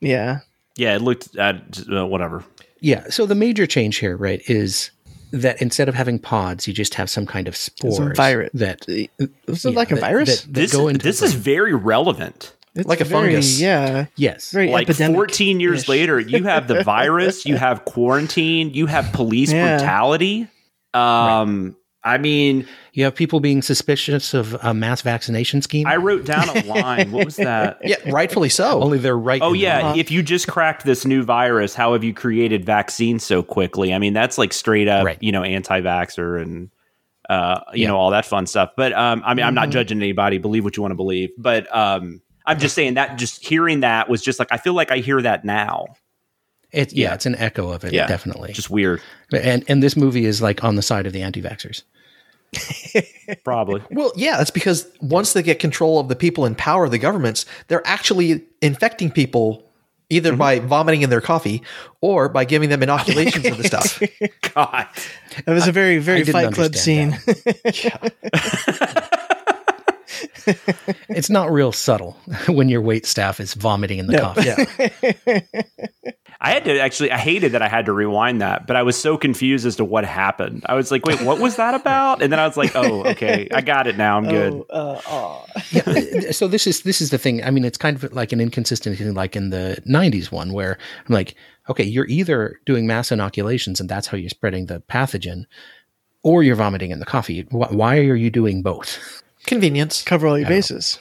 [0.01, 0.41] yeah.
[0.77, 1.55] Yeah, it looked uh,
[1.93, 2.45] uh, whatever.
[2.81, 3.05] yeah.
[3.11, 4.91] So the major change here, right, is
[5.31, 8.51] that instead of having pods, you just have some kind of spores virus.
[8.55, 8.85] that
[9.47, 10.43] Was it yeah, like a that- virus?
[10.43, 12.55] that- that This go into this the is very relevant.
[12.75, 13.61] It's like a very- fungus.
[13.61, 14.07] Yeah.
[14.17, 15.15] yes, Very Like epidemic.
[15.17, 19.77] 14 years later, you have the virus, you have quarantine, you have police Yeah.
[19.79, 20.49] brutality.
[20.93, 25.87] Um, I mean, you have people being suspicious of a mass vaccination scheme.
[25.87, 27.13] I wrote down a line.
[27.13, 27.79] What was that?
[27.85, 28.83] Yeah, rightfully so.
[28.83, 29.41] Only they're right.
[29.41, 29.95] Oh yeah, Uh-huh.
[29.97, 33.95] if you just cracked this new virus, how have you created vaccines so quickly?
[33.95, 35.19] I mean, that's like straight up, Right.
[35.21, 36.71] you know, anti-vaxxer and
[37.31, 37.89] uh, you Yeah.
[37.89, 38.73] know all that fun stuff.
[38.77, 39.55] But um, I mean, I'm Mm-hmm.
[39.55, 40.37] not judging anybody.
[40.39, 41.31] Believe what you want to believe.
[41.39, 44.91] But um, I'm just saying that just hearing that was just like I feel like
[44.91, 45.87] I hear that now.
[46.73, 47.15] It's yeah, Yeah.
[47.15, 48.07] it's an echo of it, Yeah.
[48.07, 48.53] definitely.
[48.53, 49.01] Just weird,
[49.33, 51.83] and and this movie is like on the side of the anti-vaxxers.
[53.45, 53.83] probably.
[53.91, 57.47] Well, yeah, that's because once they get control of the people in power, the governments,
[57.69, 59.63] they're actually infecting people
[60.11, 60.39] either Mm-hmm.
[60.39, 61.63] by vomiting in their coffee
[62.01, 64.01] or by giving them inoculations of the stuff.
[64.55, 64.87] God.
[65.47, 67.17] It was a very, very didn't Fight Club scene.
[71.15, 72.13] Understand It's not real subtle
[72.49, 74.21] when your wait staff is vomiting in the No.
[74.21, 74.45] coffee.
[74.47, 75.41] Yeah.
[76.41, 78.97] I had to actually, I hated that I had to rewind that, but I was
[79.01, 80.63] so confused as to what happened.
[80.67, 82.21] I was like, wait, what was that about?
[82.21, 84.19] And then I was like, oh, okay, I got it now.
[84.19, 84.63] I'm good.
[84.69, 86.33] Oh, uh, yeah.
[86.33, 87.43] So this is this is the thing.
[87.43, 90.77] I mean, it's kind of like an inconsistency, like in the '90s one, where
[91.09, 91.35] I'm like,
[91.71, 95.45] okay, you're either doing mass inoculations and that's how you're spreading the pathogen,
[96.23, 97.47] or you're vomiting in the coffee.
[97.53, 99.23] Why are you doing both?
[99.47, 100.03] Convenience.
[100.03, 100.99] Cover all your bases.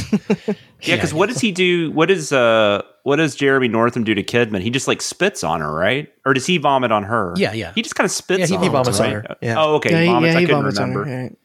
[0.82, 1.90] Yeah, because what does he do?
[1.92, 4.62] What does uh, what does Jeremy Northam do to Kidman?
[4.62, 6.10] He just like spits on her, right?
[6.24, 7.34] Or does he vomit on her?
[7.36, 7.72] Yeah, yeah.
[7.74, 8.40] He just kind of spits.
[8.40, 9.62] Yeah, he- on he her, vomits on her, yeah.
[9.62, 9.90] Oh, okay.
[9.90, 10.32] Yeah, he, vomits.
[10.32, 11.02] yeah, I he couldn't vomits remember.
[11.02, 11.22] on her.
[11.24, 11.38] right.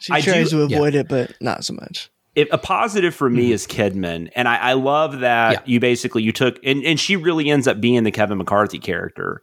[0.00, 2.08] She I tries do- to avoid it, but not so much.
[2.36, 5.60] If a positive for me is Kidman, and I, I love that Yeah.
[5.64, 9.42] you basically you took and, and she really ends up being the Kevin McCarthy character.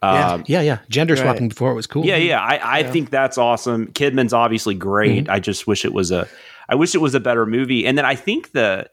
[0.00, 0.30] Yeah.
[0.34, 0.78] Um, Yeah, yeah.
[0.88, 1.22] Gender Right.
[1.22, 2.04] swapping before it was cool.
[2.06, 2.40] Yeah, yeah.
[2.40, 3.88] I, I think that's awesome.
[3.88, 5.24] Kidman's obviously great.
[5.24, 5.32] Mm-hmm.
[5.32, 6.28] I just wish it was a
[6.68, 7.86] I wish it was a better movie.
[7.86, 8.88] And then I think the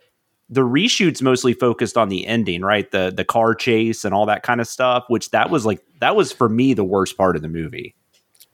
[0.49, 2.89] the reshoots mostly focused on the ending, right?
[2.91, 6.15] The the car chase and all that kind of stuff, which that was like that
[6.15, 7.95] was for me the worst part of the movie.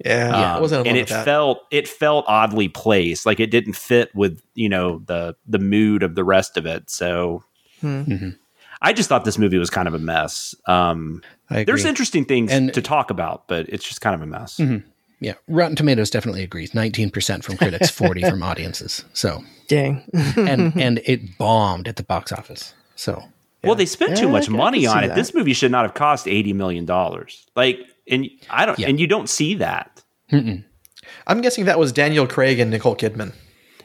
[0.05, 0.31] Yeah.
[0.33, 1.25] I Um, wasn't and it that.
[1.25, 3.25] felt it felt oddly placed.
[3.25, 6.89] Like it didn't fit with, you know, the the mood of the rest of it.
[6.89, 7.43] So
[7.81, 8.01] Hmm.
[8.03, 8.35] Mhm.
[8.81, 10.55] I just thought this movie was kind of a mess.
[10.67, 14.25] Um, I there's interesting things And- to talk about, but it's just kind of a
[14.25, 14.57] mess.
[14.57, 14.83] Mhm.
[15.21, 16.73] Yeah, Rotten Tomatoes definitely agrees.
[16.73, 19.03] Nineteen percent from critics, forty from audiences.
[19.13, 20.03] So, Dang.
[20.13, 22.73] and and it bombed at the box office.
[22.95, 23.23] So,
[23.63, 25.07] Well, they spent too Yeah, much money on it.
[25.09, 25.15] that.
[25.15, 27.45] This movie should not have cost eighty million dollars.
[27.55, 28.87] Like, and I don't, Yeah.
[28.89, 30.03] and you don't see that.
[30.31, 30.63] mm-mm.
[31.27, 33.33] I'm guessing that was Daniel Craig and Nicole Kidman.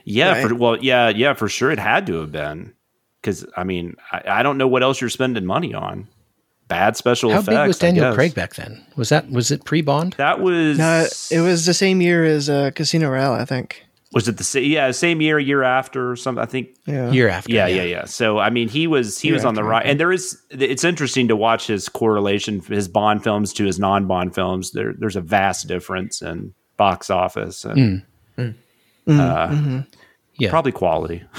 [0.04, 0.48] Yeah, Right.
[0.48, 2.74] for, well, yeah, yeah, for sure, it had to have been
[3.20, 6.06] because I mean, I, I don't know what else you're spending money on.
[6.74, 7.56] Bad special how effects.
[7.56, 8.14] big was Daniel.
[8.14, 8.84] Craig back then?
[8.96, 10.14] Was that was it pre Bond?
[10.18, 13.84] That was no, it was the same year as uh, Casino Royale, I think.
[14.12, 14.70] was it the same?
[14.70, 16.42] Yeah, same year, year after or something.
[16.42, 17.10] I think Yeah.
[17.10, 17.52] Year after.
[17.52, 18.04] yeah, yeah, yeah.
[18.04, 20.40] So I mean, he was he Year was on the right, and there is.
[20.50, 24.70] It's interesting to watch his correlation, his Bond films to his non-Bond films.
[24.72, 28.02] There, there's a vast difference in box office and
[28.38, 28.54] Mm.
[29.06, 29.86] Mm, Uh, mhm.
[30.38, 30.50] Yeah.
[30.50, 31.22] probably quality.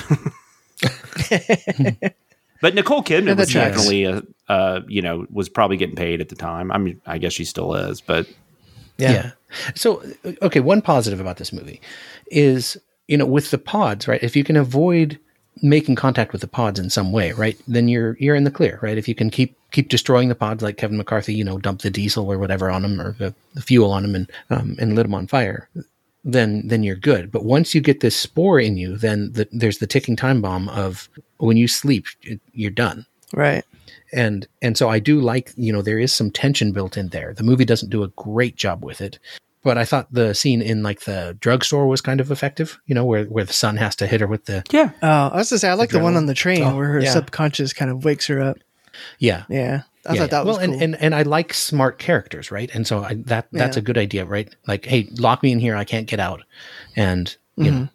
[2.62, 3.76] but Nicole Kidman Yeah, was tracks.
[3.76, 6.72] definitely a, uh, you know, was probably getting paid at the time.
[6.72, 8.28] I mean, I guess she still is, but
[8.98, 9.32] Yeah.
[9.74, 10.04] So,
[10.42, 11.82] okay, one positive about this movie
[12.32, 12.78] is,
[13.08, 14.22] you know, with the pods, right?
[14.24, 15.20] If you can avoid
[15.62, 17.58] making contact with the pods in some way, right?
[17.68, 18.98] Then you're you're in the clear, right?
[18.98, 21.90] If you can keep keep destroying the pods like Kevin McCarthy, you know, dump the
[21.90, 25.06] diesel or whatever on them or the, the fuel on them and um, and lit
[25.06, 25.70] them on fire,
[26.26, 27.32] then then you're good.
[27.32, 30.68] But once you get this spore in you, then the, there's the ticking time bomb
[30.70, 31.08] of
[31.38, 32.06] when you sleep,
[32.52, 33.64] you're done Right.
[34.12, 37.34] and and so I do like you know there is some tension built in there.
[37.34, 39.20] The movie doesn't do a great job with it,
[39.64, 42.80] but I thought the scene in like the drugstore was kind of effective.
[42.88, 45.38] You know where where the son has to hit her with the yeah, Oh, I
[45.38, 47.12] was gonna say I like the one on the train Oh, where her yeah.
[47.14, 48.58] subconscious kind of wakes her up.
[49.20, 49.44] Yeah.
[49.50, 50.44] Yeah, I yeah, thought that yeah.
[50.44, 50.74] was well, cool.
[50.74, 52.70] and, and and I like smart characters, right?
[52.74, 53.82] And so I, that that's Yeah.
[53.82, 54.54] a good idea, right?
[54.68, 56.42] Like, hey, lock me in here, I can't get out,
[56.96, 57.80] and you Mm-hmm.
[57.84, 57.88] know,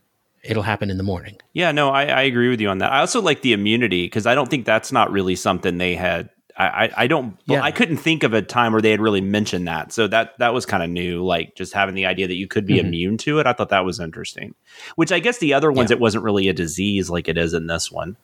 [0.42, 1.36] it'll happen in the morning.
[1.53, 1.70] yeah.
[1.72, 2.90] No, I, I agree with you on that.
[2.92, 6.30] I also like the immunity because I don't think that's not really something they had.
[6.57, 7.36] I, I, I don't.
[7.46, 7.62] Yeah.
[7.62, 9.92] I couldn't think of a time where they had really mentioned that.
[9.92, 11.24] So that that was kind of new.
[11.24, 12.80] Like just having the idea that you could be Mhm.
[12.86, 13.46] immune to it.
[13.46, 14.55] I thought that was interesting.
[14.96, 15.96] Which I guess the other ones Yeah.
[15.96, 18.16] it wasn't really a disease like it is in this one.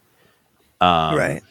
[0.81, 1.43] Um, right.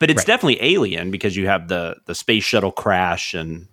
[0.00, 0.26] But it's Right.
[0.26, 3.68] definitely alien because you have the the space shuttle crash and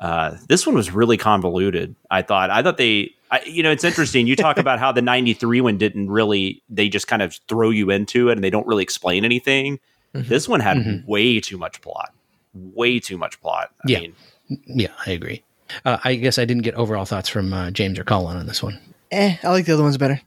[0.00, 1.94] uh, this one was really convoluted.
[2.10, 4.26] I thought I thought they I, you know it's interesting.
[4.26, 7.90] You talk about how the '93 one didn't really they just kind of throw you
[7.90, 9.78] into it and they don't really explain anything.
[10.14, 10.26] Mhm.
[10.26, 11.06] This one had Mhm.
[11.06, 12.12] way too much plot,
[12.54, 13.70] way too much plot.
[13.86, 14.00] I Yeah.
[14.00, 14.16] mean,
[14.66, 15.42] Yeah, I agree.
[15.86, 18.62] Uh, I guess I didn't get overall thoughts from uh, James or Colin on this
[18.62, 18.78] one.
[19.10, 20.20] Eh, I like the other ones better.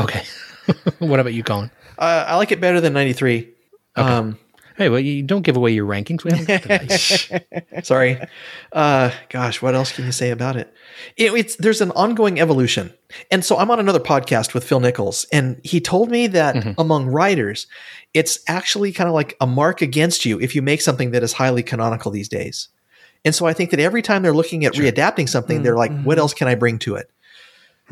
[0.00, 0.22] Okay,
[0.98, 1.70] what about you, Colin?
[1.98, 3.48] Uh, I like it better than 93.
[3.96, 4.38] Um,
[4.78, 6.24] Hey, well, you don't give away your rankings.
[6.24, 7.64] We haven't got that.
[7.84, 8.18] Sorry.
[8.72, 10.72] Uh, gosh, what else can you say about it?
[11.18, 11.34] it?
[11.34, 12.90] It's there's an ongoing evolution,
[13.30, 16.74] and so I'm on another podcast with Phil Nichols, and he told me that Mhm.
[16.78, 17.66] among writers,
[18.14, 21.34] it's actually kind of like a mark against you if you make something that is
[21.34, 22.68] highly canonical these days.
[23.26, 26.18] And so I think that every time they're looking at readapting something, they're like, "What
[26.18, 27.10] else can I bring to it?"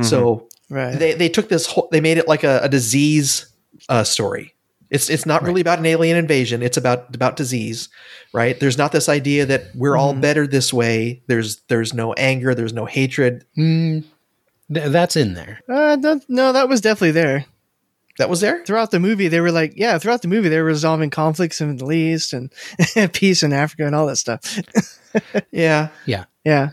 [0.01, 0.99] So Right.
[0.99, 3.47] they they took this whole they made it like a, a disease
[3.91, 4.55] uh, story.
[4.91, 6.63] It's it's not really about an alien invasion.
[6.63, 7.89] It's about about disease,
[8.33, 8.59] right?
[8.59, 10.21] There's not this idea that we're all Mhm.
[10.21, 11.23] better this way.
[11.29, 12.55] There's there's no anger.
[12.55, 13.45] There's no hatred.
[13.57, 14.05] Mm,
[14.73, 15.61] th- that's in there.
[15.69, 17.45] uh, no, no, that was definitely there.
[18.19, 18.63] That was there.
[18.67, 21.69] throughout the movie, they were like, yeah, throughout the movie, they were resolving conflicts in
[21.69, 22.53] the Middle East and
[23.15, 24.59] peace in Africa and all that stuff.
[25.51, 25.89] Yeah.
[26.07, 26.25] Yeah.
[26.45, 26.71] yeah.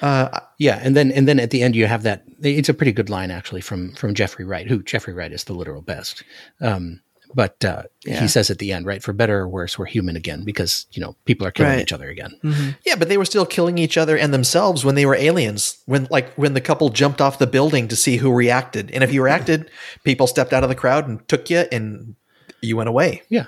[0.00, 2.22] Uh, Yeah, and then and then at the end you have that.
[2.40, 5.52] It's a pretty good line actually from from Jeffrey Wright, who Jeffrey Wright is the
[5.52, 6.22] literal best.
[6.60, 7.00] Um,
[7.34, 8.20] but uh, Yeah.
[8.20, 11.00] he says at the end, right, for better or worse, we're human again because you
[11.00, 11.80] know people are killing Right.
[11.82, 12.76] each other again.
[12.84, 15.78] yeah, but they were still killing each other and themselves when they were aliens.
[15.86, 19.12] When like when the couple jumped off the building to see who reacted, and if
[19.12, 19.70] you reacted,
[20.04, 22.14] people stepped out of the crowd and took you, and
[22.60, 23.22] you went away.
[23.28, 23.46] Yeah,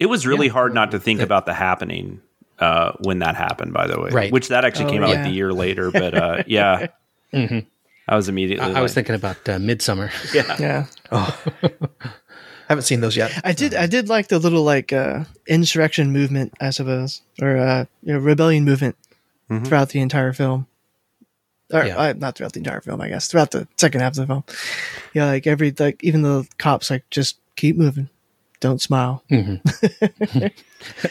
[0.00, 2.20] It was really hard not to think about the happening
[2.58, 3.72] uh, when that happened.
[3.72, 4.32] By the way, Right.
[4.32, 5.26] Which that actually Oh, came out like yeah.
[5.26, 6.86] a year later, but uh, yeah,
[7.32, 8.64] I was immediately.
[8.74, 10.10] I, I was thinking about uh, Midsummer.
[10.34, 10.86] Yeah.
[12.68, 13.32] haven't seen those yet.
[13.44, 13.74] I did.
[13.74, 18.18] I did like the little like uh, insurrection movement, I suppose, or uh, you know,
[18.18, 18.96] rebellion movement
[19.64, 20.66] throughout the entire film.
[21.72, 21.96] Or Yeah.
[21.96, 23.28] uh, not throughout the entire film, I guess.
[23.28, 24.44] Throughout the second half of the film.
[25.14, 28.08] Yeah, like every like even the cops like just keep moving,
[28.60, 29.22] don't smile.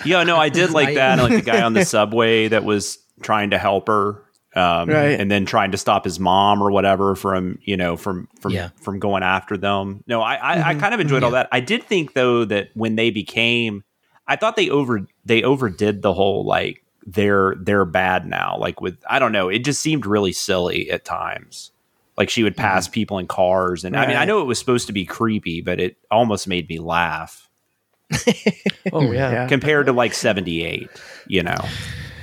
[0.06, 1.20] Yeah, no, I did like that.
[1.20, 4.22] and, Like the guy on the subway that was trying to help her,
[4.56, 5.20] um, Right.
[5.20, 8.70] and then trying to stop his mom or whatever from you know from from Yeah.
[8.82, 10.04] from going after them.
[10.08, 11.48] No, I I, I kind of enjoyed all that.
[11.52, 13.84] I did think though that when they became,
[14.28, 18.58] I thought they over they overdid the whole like they're they're bad now.
[18.58, 21.72] Like with I don't know, it just seemed really silly at times.
[22.16, 24.86] Like she would pass people in cars, and I mean I know it was supposed
[24.88, 27.50] to be creepy, but it almost made me laugh
[28.94, 29.32] Oh yeah.
[29.32, 29.48] Yeah.
[29.48, 30.90] compared to like 78
[31.28, 31.58] you know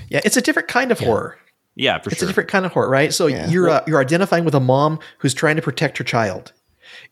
[0.08, 1.38] Yeah, it's a different kind of horror.
[1.80, 2.18] Yeah for It's sure.
[2.18, 3.12] It's a different kind of horror, right?
[3.12, 3.48] So Yeah.
[3.50, 6.52] you're uh, you're identifying with a mom who's trying to protect her child,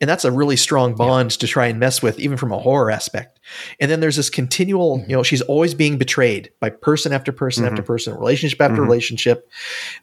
[0.01, 2.91] and that's a really strong bond to try and mess with, even from a horror
[2.91, 3.41] aspect.
[3.81, 7.65] And then there's this continual, you know, she's always being betrayed by person after person
[7.65, 9.49] after person, relationship after relationship,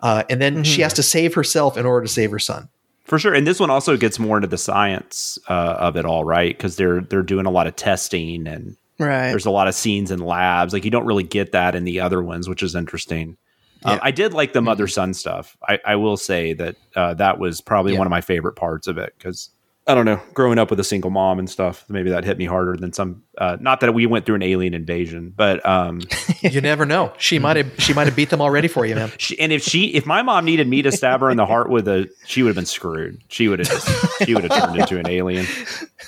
[0.01, 2.67] uh, and then she has to save herself in order to save her son.
[3.05, 3.33] for sure.
[3.35, 6.57] And this one also gets more into the science uh, of it all right?
[6.57, 9.29] Because they're they're doing a lot of testing and Right.
[9.29, 10.71] there's a lot of scenes in labs.
[10.73, 13.37] Like you don't really get that in the other ones which is interesting
[13.85, 17.39] um, i did like the mother son stuff I, I will say that uh, that
[17.39, 17.99] was probably Yeah.
[17.99, 19.49] one of my favorite parts of it because
[19.87, 20.19] I don't know.
[20.33, 23.21] Growing up with a single mom and stuff, maybe that hit me harder than some.
[23.37, 26.01] Uh, not that we went through an alien invasion, but um,
[26.41, 27.13] You never know.
[27.19, 29.11] She might have she might have beat them already for you, man.
[29.19, 31.69] She, and if she, if my mom needed me to stab her in the heart
[31.69, 33.21] with a, she would have been screwed.
[33.27, 35.45] She would have she would have turned into an alien.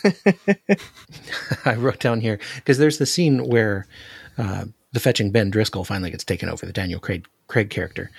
[1.65, 3.86] I wrote down here because there's the scene where
[4.39, 4.65] uh,
[4.97, 8.09] the fetching Ben Driscoll finally gets taken over, the Daniel Craig, Craig character,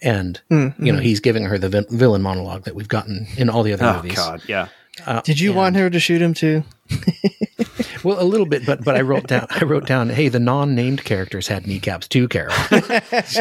[0.00, 1.02] and mm, you know mm.
[1.02, 3.96] he's giving her the vi- villain monologue that we've gotten in all the other Oh
[3.96, 4.16] movies.
[4.16, 4.68] God, yeah.
[5.04, 6.64] Uh, Did you want her to shoot him too?
[8.04, 11.04] Well, a little bit, but but I wrote down I wrote down, hey, the non-named
[11.04, 12.52] characters had kneecaps too, Carol.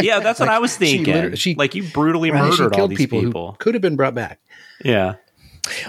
[0.01, 1.13] Yeah, that's what I was thinking.
[1.13, 3.51] literally- she- like you brutally she murdered all killed these people, people.
[3.51, 4.39] who could have been brought back.
[4.83, 5.15] Yeah,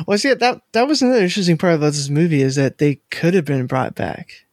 [0.07, 3.35] Well, see, that that was another interesting part about this movie is that they could
[3.35, 4.44] have been brought back,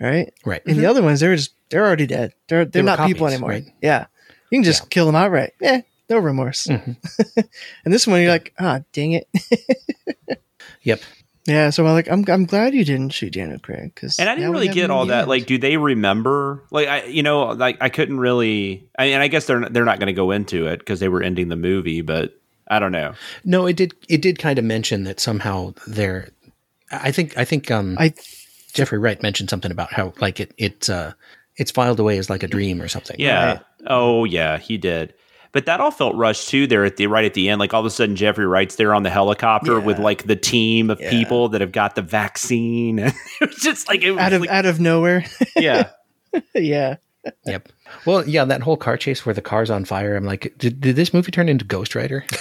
[0.00, 0.32] right?
[0.44, 0.62] Right.
[0.66, 2.32] And the other ones, they're just they're already dead.
[2.48, 3.50] They're they're were not people anymore.
[3.50, 3.66] right?
[3.82, 4.06] Yeah,
[4.50, 5.52] you can just kill them outright.
[5.60, 6.66] Yeah, no remorse.
[6.66, 7.40] Mm-hmm.
[7.84, 9.28] and this one, you're like, ah, dang it.
[10.82, 11.00] Yep.
[11.44, 14.34] yeah, so I'm like, I'm I'm glad you didn't shoot Daniel Craig because and I
[14.34, 15.28] didn't really get all that.
[15.28, 16.62] Like, do they remember?
[16.70, 18.88] Like, I, you know, like I couldn't really.
[18.98, 21.22] I, and I guess they're they're not going to go into it because they were
[21.22, 23.14] ending the movie, but I don't know.
[23.44, 23.94] No, it did.
[24.08, 26.28] It did kind of mention that somehow they're.
[26.90, 27.36] I think.
[27.36, 27.70] I think.
[27.70, 28.14] Um, I
[28.72, 31.12] Jeffrey Wright mentioned something about how like it it's uh
[31.56, 33.16] it's filed away as like a dream or something.
[33.18, 33.46] Yeah.
[33.46, 33.60] Right.
[33.86, 35.14] Oh, yeah, he did.
[35.50, 36.66] But that all felt rushed too.
[36.66, 38.94] There at the right at the end, like all of a sudden Jeffrey Wright's there
[38.94, 39.84] on the helicopter Yeah.
[39.84, 41.10] with like the team of Yeah.
[41.10, 42.98] people that have got the vaccine.
[43.00, 45.24] it was just like it was out of like, out of nowhere.
[45.56, 45.90] yeah.
[46.54, 46.96] yeah.
[47.46, 47.68] Yep.
[48.06, 50.16] Well, yeah, that whole car chase where the car's on fire.
[50.16, 52.24] I'm like, did, did this movie turn into Ghost Rider?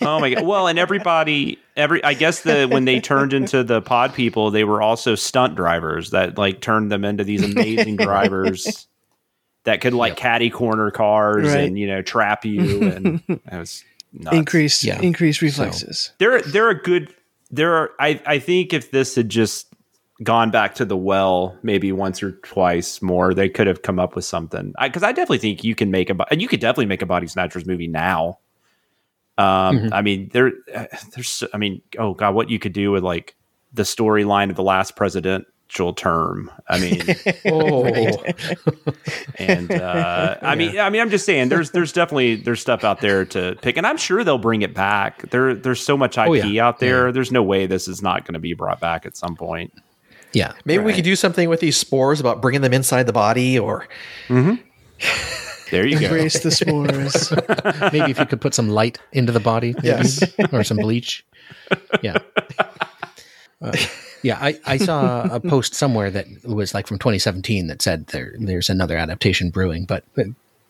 [0.00, 0.44] Oh my god.
[0.44, 4.64] Well, and everybody, every I guess the when they turned into the pod people, they
[4.64, 8.86] were also stunt drivers that like turned them into these amazing drivers
[9.64, 11.60] that could like caddy corner cars Right.
[11.64, 14.36] and you know trap you and it was nuts.
[14.36, 15.00] Increased Yeah.
[15.00, 16.12] increased reflexes.
[16.18, 17.14] they're they're a good
[17.50, 19.66] there are I, I think if this had just
[20.22, 24.14] gone back to the well maybe once or twice more they could have come up
[24.14, 27.02] with something because I, definitely think you can make a and you could definitely make
[27.02, 28.38] a body snatchers movie now
[29.38, 33.02] um i mean there uh, there's i mean oh god what you could do with
[33.02, 33.34] like
[33.72, 37.02] the storyline of the last presidential term i mean
[37.46, 37.84] Oh,
[39.38, 43.00] and uh, I mean, I mean, I'm just saying, there's there's definitely there's stuff out
[43.00, 45.28] there to pick, and I'm sure they'll bring it back.
[45.30, 46.66] There there's so much IP Oh, yeah.
[46.66, 47.12] out there.
[47.12, 49.72] There's no way this is not going to be brought back at some point.
[50.34, 50.52] Yeah.
[50.64, 53.86] Maybe we could do something with these spores about bringing them inside the body, or
[54.28, 56.06] There you go.
[56.06, 57.32] Embrace the spores.
[57.92, 60.22] Maybe if you could put some light into the body, maybe, Yes.
[60.52, 61.24] or some bleach.
[62.02, 62.18] Yeah.
[63.62, 63.72] Uh,
[64.22, 68.34] yeah, I, I saw a post somewhere that was like from 2017 that said there
[68.38, 70.04] there's another adaptation brewing, but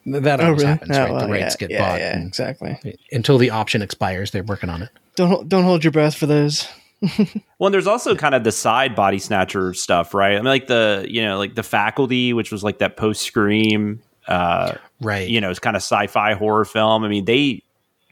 [0.07, 1.11] that always happens, Oh, right?
[1.11, 2.97] well, the rights yeah, get yeah, bought yeah, exactly.
[3.11, 4.31] until the option expires.
[4.31, 4.91] They're working on it.
[5.17, 6.69] Don't don't hold your breath for those.
[7.59, 10.33] Well, and there's also kind of the side body snatcher stuff, right?
[10.33, 14.03] I mean, like the you know, like the faculty, which was like that post scream,
[14.29, 15.29] uh, Right.
[15.29, 17.05] you know, it's kind of sci-fi horror film.
[17.05, 17.63] I mean, they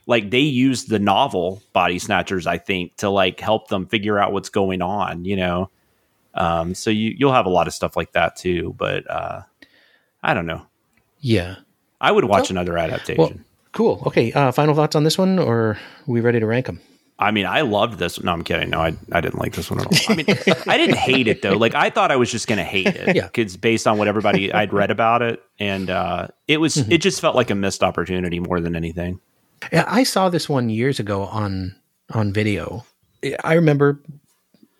[0.07, 4.31] like they used the novel Body Snatchers, I think, to like help them figure out
[4.33, 5.25] what's going on.
[5.25, 5.69] You know,
[6.35, 8.73] um, so you you'll have a lot of stuff like that too.
[8.77, 9.41] But uh,
[10.23, 10.65] I don't know.
[11.19, 11.55] Yeah.
[12.01, 13.17] I would watch another adaptation.
[13.17, 13.31] Well,
[13.71, 14.03] cool.
[14.07, 14.33] Okay.
[14.33, 16.81] Uh, final thoughts on this one, or are we ready to rank them?
[17.19, 18.21] I mean, I loved this.
[18.21, 18.71] No, I'm kidding.
[18.71, 19.93] No, I, I didn't like this one at all.
[20.09, 20.25] I mean,
[20.67, 21.53] I didn't hate it though.
[21.53, 23.15] Like I thought I was just going to hate it.
[23.15, 23.27] Yeah.
[23.27, 27.21] Because based on what everybody I'd read about it, and uh, it was it just
[27.21, 29.19] felt like a missed opportunity more than anything.
[29.71, 31.75] Yeah, I saw this one years ago on
[32.13, 32.85] on video.
[33.43, 34.01] I remember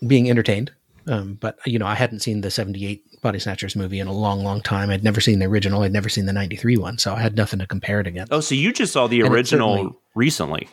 [0.06, 0.72] being entertained,
[1.08, 4.44] um, but you know, I hadn't seen the '78 Body Snatchers movie in a long,
[4.44, 4.90] long time.
[4.90, 5.84] I'd never seen the original.
[5.84, 8.34] I'd never seen the '93 one, so I had nothing to compare it against.
[8.34, 10.68] Oh, so you just saw the And original recently?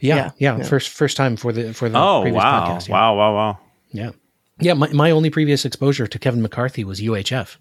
[0.00, 0.64] Yeah, yeah, yeah, yeah.
[0.64, 2.88] first first time for the for the Oh previous wow, podcast.
[2.88, 2.94] Yeah.
[2.94, 3.58] wow, wow, wow.
[3.90, 4.10] Yeah.
[4.58, 7.58] Yeah, my, my only previous exposure to Kevin McCarthy was UHF.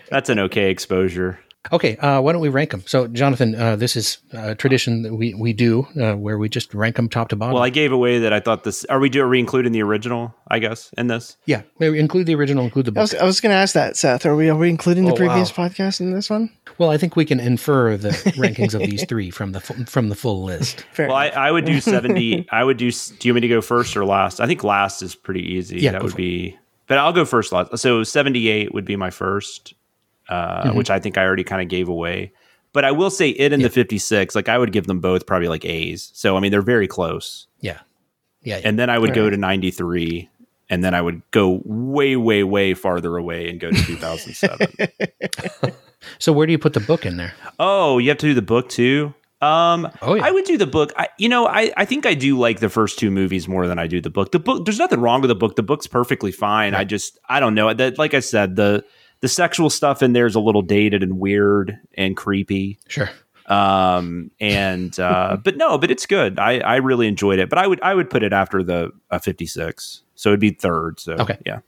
[0.10, 1.38] That's an okay exposure.
[1.72, 2.82] Okay, uh, why don't we rank them?
[2.86, 6.72] So, Jonathan, uh, this is a tradition that we, we do uh, where we just
[6.72, 7.52] rank them top to bottom.
[7.54, 8.84] Well, I gave away that I thought this.
[8.86, 9.20] Are we do?
[9.22, 10.34] Are we including the original?
[10.50, 11.36] I guess in this.
[11.46, 13.00] yeah, maybe include the original, include the I book.
[13.02, 14.24] was I was going to ask that, Seth.
[14.24, 15.68] Are we are we including the Oh, previous wow.
[15.68, 16.50] podcast in this one?
[16.78, 20.14] Well, I think we can infer the rankings of these three from the from the
[20.14, 20.86] full list.
[20.92, 21.08] Fair.
[21.08, 22.46] Well, I, I would do seventy.
[22.52, 22.90] I would do.
[22.90, 24.40] Do you want me to go first or last?
[24.40, 25.80] I think last is pretty easy.
[25.80, 26.22] Yeah, that would for it.
[26.22, 26.58] be.
[26.86, 27.52] But I'll go first.
[27.52, 27.76] Last.
[27.78, 29.74] So seventy-eight would be my first,
[30.28, 30.76] uh, Mm-hmm.
[30.76, 32.32] which I think I already kind of gave away.
[32.72, 34.34] But I will say it and the fifty-six.
[34.34, 36.10] Like I would give them both probably like A's.
[36.14, 37.46] So I mean they're very close.
[37.60, 37.78] Yeah,
[38.42, 38.60] yeah.
[38.62, 39.30] And then I would go Right.
[39.30, 40.28] to ninety-three,
[40.68, 44.34] and then I would go way, way, way farther away and go to two thousand
[44.34, 44.68] seven.
[46.18, 47.32] so, where do you put the book in there?
[47.58, 49.14] Oh, you have to do the book too.
[49.40, 50.24] Um, Oh, yeah.
[50.26, 50.92] I would do the book.
[50.96, 53.78] I, you know, I, I think I do like the first two movies more than
[53.78, 54.32] I do the book.
[54.32, 55.54] The book, there's nothing wrong with the book.
[55.54, 56.74] The book's perfectly fine.
[56.74, 57.72] I just, I don't know.
[57.72, 58.84] That, like I said, the
[59.20, 62.78] the sexual stuff in there is a little dated and weird and creepy.
[62.88, 63.10] Sure.
[63.46, 66.38] Um, and uh, but no, but it's good.
[66.38, 67.48] I, I really enjoyed it.
[67.48, 70.02] But I would, I would put it after the uh, 56.
[70.14, 71.00] So it'd be third.
[71.00, 71.38] So Okay.
[71.46, 71.60] yeah.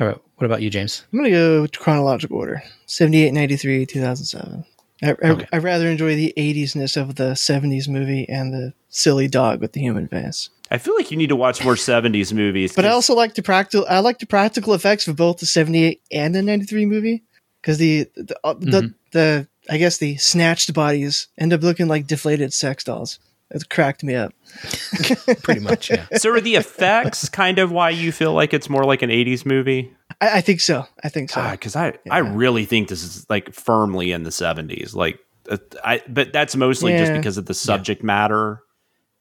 [0.00, 0.18] All right.
[0.36, 1.04] What about you, James?
[1.12, 4.64] I'm going to go to chronological order 78, 93, 2007.
[5.04, 5.46] I, I, Okay.
[5.52, 9.80] I rather enjoy the 80s-ness of the 70s movie and the silly dog with the
[9.80, 10.50] human face.
[10.70, 12.74] I feel like you need to watch more 70s movies.
[12.74, 13.86] But I 'cause- also like the practical.
[13.88, 17.22] I like the practical effects of both the '78 and the '93 movie
[17.60, 18.86] because the the, uh, the Mm-hmm.
[19.12, 23.18] the I guess the snatched bodies end up looking like deflated sex dolls.
[23.50, 24.32] It cracked me up.
[25.42, 25.90] Pretty much.
[25.90, 26.06] Yeah.
[26.16, 29.44] so are the effects kind of why you feel like it's more like an 80s
[29.46, 29.92] movie?
[30.20, 30.86] I, I think so.
[31.02, 31.50] I think so.
[31.50, 34.94] because I I really think this is like firmly in the seventies.
[34.94, 35.18] Like
[35.50, 38.62] uh, I, but that's mostly just because of the subject matter,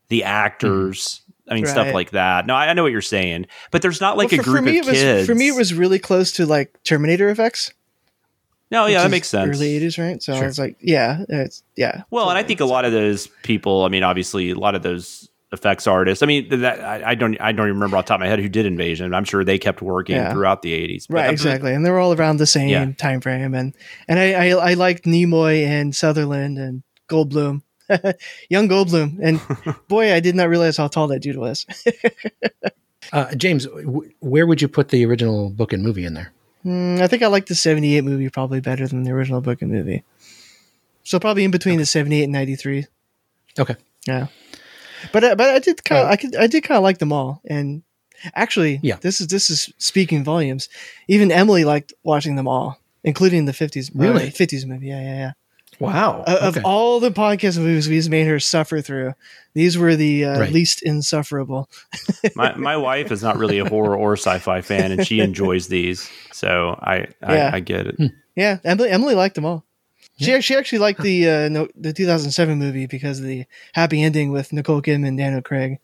[0.10, 1.22] the actors.
[1.50, 1.94] I mean, stuff Mm-hmm.
[1.96, 2.48] Like that.
[2.48, 4.58] No, I, I know what you're saying, but there's not like Well, a for, group
[4.60, 5.28] for me, of it was kids.
[5.28, 7.74] for me it was really close to like Terminator effects.
[8.72, 9.58] no, yeah, that makes sense.
[9.58, 10.24] Early '80s, right?
[10.24, 10.44] So Sure.
[10.44, 12.04] I was like, yeah, it's yeah.
[12.12, 13.84] Well, and I think a lot of those people.
[13.84, 16.22] I mean, obviously, a lot of those effects artists.
[16.22, 18.28] I mean, that I, I don't I don't even remember off the top of my
[18.28, 19.14] head who did Invasion.
[19.14, 20.34] I'm sure they kept working Yeah.
[20.34, 21.08] throughout the 80s.
[21.08, 22.92] But Right, I'm- exactly, and they were all around the same Yeah.
[22.98, 23.74] time frame, and
[24.08, 27.62] and I, I I liked Nimoy and Sutherland and Goldblum,
[28.50, 29.40] young Goldblum, and
[29.88, 31.66] boy, I did not realize how tall that dude was.
[33.12, 36.32] Uh, James, w- where would you put the original book and movie in there?
[36.66, 39.70] Mm, I think I like the '78 movie probably better than the original book and
[39.70, 40.04] movie.
[41.04, 42.88] So probably in between the '78 and '93.
[43.60, 43.76] Okay.
[44.08, 44.28] Yeah,
[45.12, 47.00] but uh, but I did kind of Uh, I could I did kind of like
[47.00, 47.84] them all, and
[48.36, 48.98] actually, Yeah.
[49.02, 50.70] this is this is speaking volumes.
[51.08, 54.28] Even Emily liked watching them all, including the '50s Really?
[54.28, 54.88] uh, '50s movie.
[54.88, 55.32] Yeah, yeah, yeah.
[55.80, 56.24] Wow.
[56.28, 59.16] Uh, Of all the podcast movies we've made her suffer through,
[59.56, 60.52] these were the uh, Right.
[60.54, 61.68] least insufferable.
[62.36, 66.08] my my wife is not really a horror or sci-fi fan, and she enjoys these.
[66.32, 67.50] So I I, Yeah.
[67.54, 67.96] I get it.
[68.36, 69.66] Yeah, Emily Emily liked them all.
[70.20, 74.32] She she actually liked the uh, no, the 2007 movie because of the happy ending
[74.32, 75.80] with Nicole Kidman and Daniel Craig.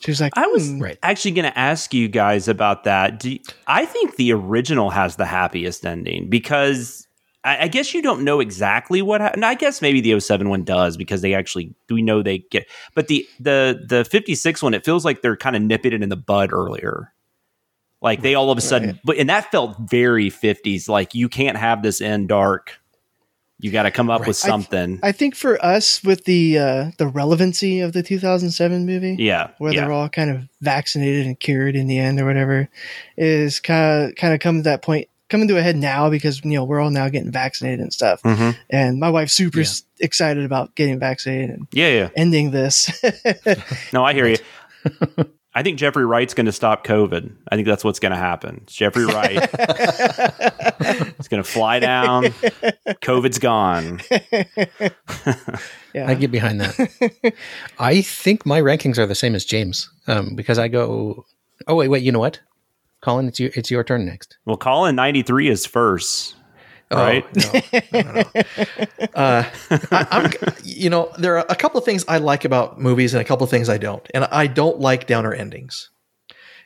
[0.00, 0.98] She was like, I was "Hmm, Right.
[1.02, 3.20] actually going to ask you guys about that.
[3.20, 7.06] Do you- I think the original has the happiest ending because
[7.44, 9.44] I, I guess you don't know exactly what happened.
[9.44, 12.66] I guess maybe the 07 one does because they actually we know they get.
[12.94, 16.08] But the the the 56 one, it feels like they're kind of nipping it in
[16.08, 17.12] the bud earlier.
[18.02, 20.88] Like they all of a sudden, but and that felt very 50s.
[20.88, 22.78] Like you can't have this end dark.
[23.60, 25.00] You got to come up with I th- something.
[25.02, 29.72] I think for us, with the uh, the relevancy of the 2007 movie, yeah, where
[29.72, 29.82] yeah.
[29.82, 32.68] they're all kind of vaccinated and cured in the end or whatever,
[33.16, 36.44] is kind of kind of come to that point, coming to a head now because
[36.44, 38.20] you know we're all now getting vaccinated and stuff.
[38.22, 38.56] Mhm.
[38.70, 39.66] And my wife's super Yeah.
[40.00, 42.08] excited about getting vaccinated and yeah, yeah.
[42.16, 42.90] ending this.
[43.92, 44.36] No, I hear you.
[45.56, 47.32] I think Jeffrey Wright's going to stop COVID.
[47.48, 48.60] I think that's what's going to happen.
[48.64, 49.36] It's Jeffrey Wright
[51.18, 52.24] is going to fly down.
[52.24, 54.00] COVID's gone.
[55.94, 57.34] yeah, I get behind that.
[57.78, 61.24] I think my rankings are the same as James um, because I go.
[61.68, 62.02] Oh wait, wait.
[62.02, 62.40] You know what,
[63.00, 63.28] Colin?
[63.28, 64.36] It's your it's your turn next.
[64.46, 66.34] Well, Colin 93 is first.
[66.90, 67.24] Right?
[67.36, 67.60] Oh,
[67.92, 68.24] no, no, no.
[69.14, 69.44] Uh,
[69.92, 70.32] I, I'm,
[70.64, 73.44] you know, there are a couple of things I like about movies and a couple
[73.44, 75.90] of things I don't, and I don't like downer endings.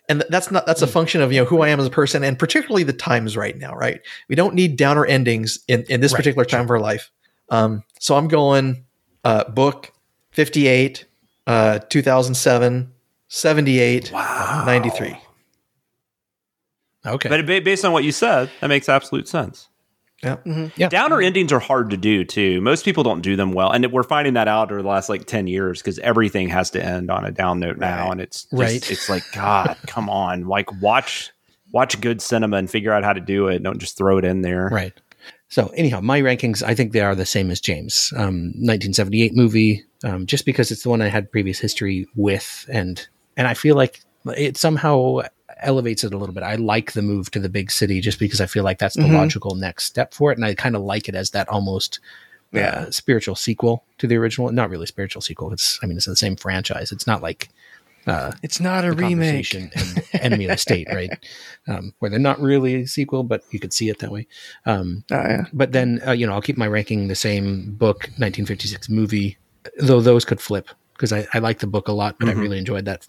[0.09, 2.25] And that's not that's a function of you know who I am as a person,
[2.25, 3.75] and particularly the times right now.
[3.75, 7.11] Right, we don't need downer endings in in this Right, particular time of our life.
[7.51, 8.85] Um, so I'm going
[9.25, 9.93] uh, book
[10.31, 11.05] 58,
[11.47, 12.93] uh, 2007,
[13.29, 15.19] 78, 93.
[17.07, 17.29] Okay.
[17.29, 19.68] But based on what you said, that makes absolute sense.
[20.23, 20.37] Yeah.
[20.77, 20.89] yeah.
[20.89, 22.61] Downer endings are hard to do too.
[22.61, 25.27] Most people don't do them well, and we're finding that out over the last like
[25.27, 28.13] ten years because everything has to end on a down note now, Right.
[28.13, 28.91] and it's just, Right.
[28.91, 31.31] It's like God, come on, like watch
[31.71, 33.63] watch good cinema and figure out how to do it.
[33.63, 34.69] Don't just throw it in there.
[34.73, 34.93] Right.
[35.51, 38.13] So anyhow, my rankings, I think they are the same as James.
[38.17, 43.07] Um, 1978 movie, um, just because it's the one I had previous history with, and
[43.37, 44.01] and I feel like
[44.37, 45.21] it somehow
[45.63, 46.43] elevates it a little bit.
[46.43, 49.03] I like the move to the big city just because I feel like that's the
[49.03, 49.15] Mhm.
[49.15, 52.01] logical next step for it, and I kind of like it as that almost
[52.53, 52.85] Yeah.
[52.87, 54.51] uh, spiritual sequel to the original.
[54.53, 55.53] Not really spiritual sequel.
[55.53, 56.93] It's I mean it's the same franchise.
[56.93, 57.49] It's not like
[58.07, 59.53] uh, it's not a remake.
[59.55, 59.71] and
[60.15, 61.11] enemy of the state, right?
[61.69, 64.27] Um, where they're not really a sequel, but you could see it that way.
[64.65, 65.45] Um, Oh, yeah.
[65.53, 69.37] but then uh, you know I'll keep my ranking the same book 1956 movie
[69.79, 72.57] though those could flip because I, I like the book a lot but I really
[72.57, 73.07] enjoyed that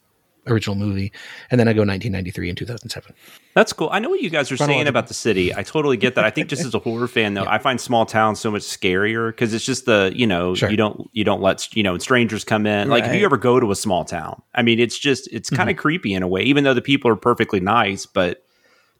[0.49, 1.11] original movie
[1.51, 3.15] and then I go 1993 and 2007
[3.53, 3.89] That's cool.
[3.91, 5.53] I know what you guys are saying about the city.
[5.53, 6.25] I totally get that.
[6.25, 9.29] I think just as a horror fan, though, I find small towns so much scarier
[9.29, 10.69] because it's just the you know Sure.
[10.69, 12.89] you don't you don't let you know strangers come in.
[12.89, 15.69] Like if you ever go to a small town, I mean, it's just it's kind
[15.69, 15.81] of mm-hmm.
[15.81, 16.41] creepy in a way.
[16.43, 18.43] Even though the people are perfectly nice, but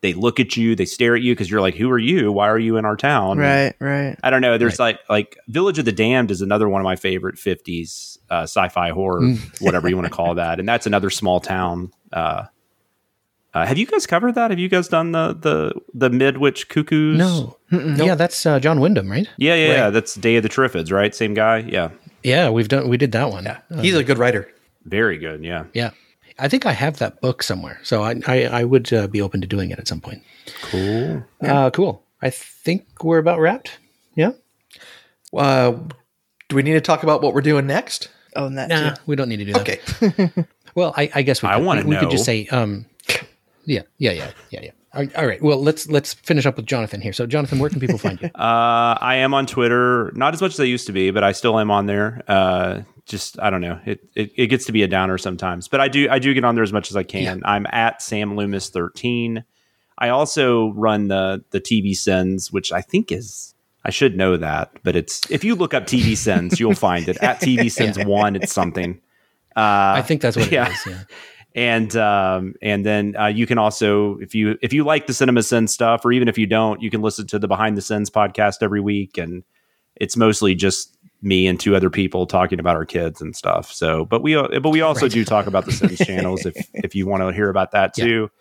[0.02, 2.32] they look at you, they stare at you because you're like, who are you?
[2.32, 3.38] Why are you in our town?
[3.38, 4.18] Right, right.
[4.24, 4.58] I don't know.
[4.58, 8.44] There's like like Village of the Damned is another one of my favorite '50s uh,
[8.44, 9.62] sci-fi horror, Mm.
[9.62, 11.92] whatever you want to call that, and that's another small town.
[12.14, 12.46] Uh,
[13.54, 14.52] uh, have you guys covered that?
[14.52, 17.18] Have you guys done the the the Midwich Cuckoos?
[17.18, 19.84] no yeah that's uh, John Wyndham right Yeah, yeah, yeah.
[19.86, 19.90] Right.
[19.92, 21.14] That's Day of the Triffids, right?
[21.16, 21.60] Same guy.
[21.60, 21.90] Yeah,
[22.24, 24.48] yeah we've done we did that one Yeah, he's a good writer.
[24.86, 25.44] very good.
[25.44, 25.92] Yeah, yeah
[26.38, 29.42] I think I have that book somewhere so I I, I would uh, be open
[29.42, 30.22] to doing it at some point
[30.70, 31.24] cool.
[31.42, 33.80] uh, cool I think we're about wrapped
[34.16, 34.32] yeah
[35.34, 35.72] Uh,
[36.50, 38.10] do we need to talk about what we're doing next?
[38.36, 39.02] Oh, and that nah too.
[39.06, 40.46] we don't need to do that Okay.
[40.76, 42.86] Well, I, I guess we I could, wanna we, we could just say, um,
[43.66, 44.72] yeah, yeah, yeah, yeah, yeah.
[44.94, 45.42] All right, all right.
[45.42, 47.14] Well, let's let's finish up with Jonathan here.
[47.14, 48.30] So, Jonathan, where can people find you?
[48.36, 51.32] Uh, I am on Twitter, not as much as I used to be, but I
[51.34, 52.24] still am on there.
[52.28, 55.82] Uh, just I don't know, it, it it gets to be a downer sometimes, but
[55.82, 57.42] I do I do get on there as much as I can.
[57.46, 59.44] I'm at Sam Loomis thirteen.
[59.98, 63.54] I also run the the TV Sins, which I think is
[63.86, 67.18] I should know that, but it's if you look up TV Sins, you'll find it
[67.18, 68.36] at TV Sins one.
[68.36, 69.00] It's something.
[69.56, 70.68] Uh, I think that's what yeah.
[70.68, 70.86] it is.
[70.86, 71.04] Yeah.
[71.56, 75.42] and um, and then uh, you can also if you if you like the cinema
[75.44, 78.10] sins stuff or even if you don't you can listen to the behind the sins
[78.10, 79.44] podcast every week and
[79.96, 84.06] it's mostly just me and two other people talking about our kids and stuff so
[84.06, 85.12] but we uh, but we also Right.
[85.12, 88.06] do talk about the sins channels if if you want to hear about that Yeah.
[88.06, 88.32] too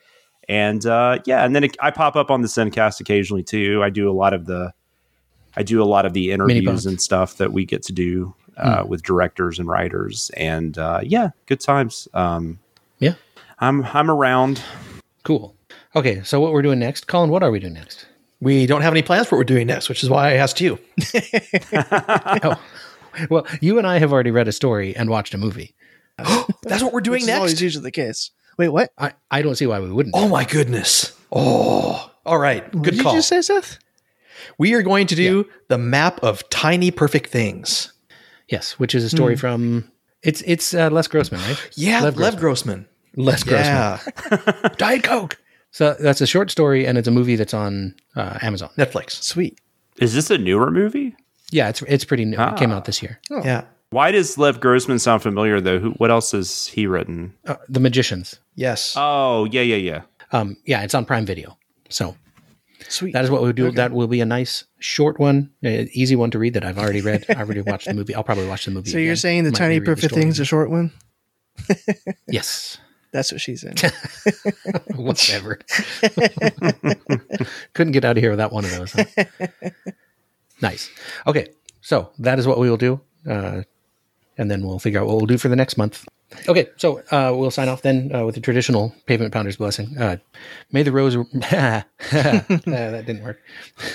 [0.46, 3.88] and uh, yeah and then it, i pop up on the sincast occasionally too i
[3.88, 4.72] do a lot of the
[5.56, 8.84] i do a lot of the interviews and stuff that we get to do uh,
[8.88, 12.58] with directors and writers and uh, yeah good times um,
[12.98, 13.14] Yeah.
[13.60, 14.62] I'm I'm around.
[15.24, 15.54] Cool.
[15.96, 16.22] Okay.
[16.22, 17.30] So, what we're doing next, Colin?
[17.30, 18.06] What are we doing next?
[18.40, 20.60] We don't have any plans for what we're doing next, which is why I asked
[20.60, 20.78] you.
[21.72, 22.60] oh,
[23.30, 25.74] well, you and I have already read a story and watched a movie.
[26.62, 27.38] That's what we're doing Which is next.
[27.38, 28.30] always usually the case.
[28.58, 28.92] Wait, what?
[28.98, 30.14] I, I don't see why we wouldn't.
[30.16, 31.16] Oh my goodness.
[31.32, 32.62] Oh, all right.
[32.74, 33.12] What Good did call.
[33.12, 33.78] you just say, Seth?
[34.58, 37.92] We are going to do the map of tiny perfect things.
[38.48, 39.90] Yes, which is a story from
[40.22, 41.70] it's it's uh, Les Grossman, right?
[41.74, 42.86] Yeah, Lev Lev, Grossman.
[43.14, 43.24] Grossman.
[43.26, 44.00] Les Grossman.
[44.54, 45.36] Yeah, Diet Coke.
[45.70, 48.70] So that's a short story, and it's a movie that's on uh, Amazon.
[48.78, 49.22] Netflix.
[49.22, 49.60] Sweet.
[50.00, 51.14] Is this a newer movie?
[51.50, 52.38] Yeah, it's it's pretty new.
[52.40, 52.76] It came Ah.
[52.76, 53.20] out this year.
[53.30, 53.64] Yeah.
[53.90, 55.78] Why does Lev Grossman sound familiar though?
[55.78, 57.34] Who, what else has he written?
[57.46, 58.38] Uh, the Magicians.
[58.54, 58.94] Yes.
[58.96, 60.02] Oh yeah yeah yeah.
[60.32, 61.56] Um, yeah, it's on Prime Video.
[61.88, 62.14] So
[62.88, 63.12] Sweet.
[63.12, 63.66] That is what we'll do.
[63.68, 63.76] Okay.
[63.76, 67.24] That will be a nice short one, easy one to read that I've already read.
[67.28, 68.14] I already watched the movie.
[68.14, 68.90] I'll probably watch the movie.
[68.90, 70.92] so you're saying the Might tiny perfect thing's a short one?
[72.28, 72.78] Yes.
[73.10, 73.74] That's what she's in.
[74.96, 75.58] Whatever.
[77.72, 78.92] Couldn't get out of here without one of those.
[78.92, 79.26] huh?
[80.60, 80.90] nice.
[81.26, 81.48] Okay.
[81.80, 83.00] So that is what we will do.
[83.26, 83.62] Uh,
[84.36, 86.06] and then we'll figure out what we'll do for the next month.
[86.48, 86.68] Okay.
[86.76, 89.96] So uh, we'll sign off then uh, with the traditional pavement pounder's blessing.
[89.98, 90.16] Uh,
[90.72, 91.16] may the rose.
[91.42, 93.40] Uh, that didn't work.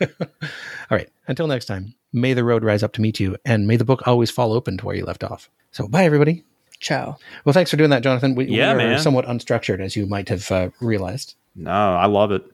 [0.00, 0.08] All
[0.90, 1.08] right.
[1.28, 4.06] Until next time, may the road rise up to meet you, and may the book
[4.06, 5.48] always fall open to where you left off.
[5.72, 6.44] So bye, everybody.
[6.80, 7.16] Ciao.
[7.44, 8.34] Well, thanks for doing that, Jonathan.
[8.34, 8.98] We, Yeah, we are man.
[8.98, 11.34] somewhat unstructured, as you might have uh, realized.
[11.54, 12.44] No, I love it.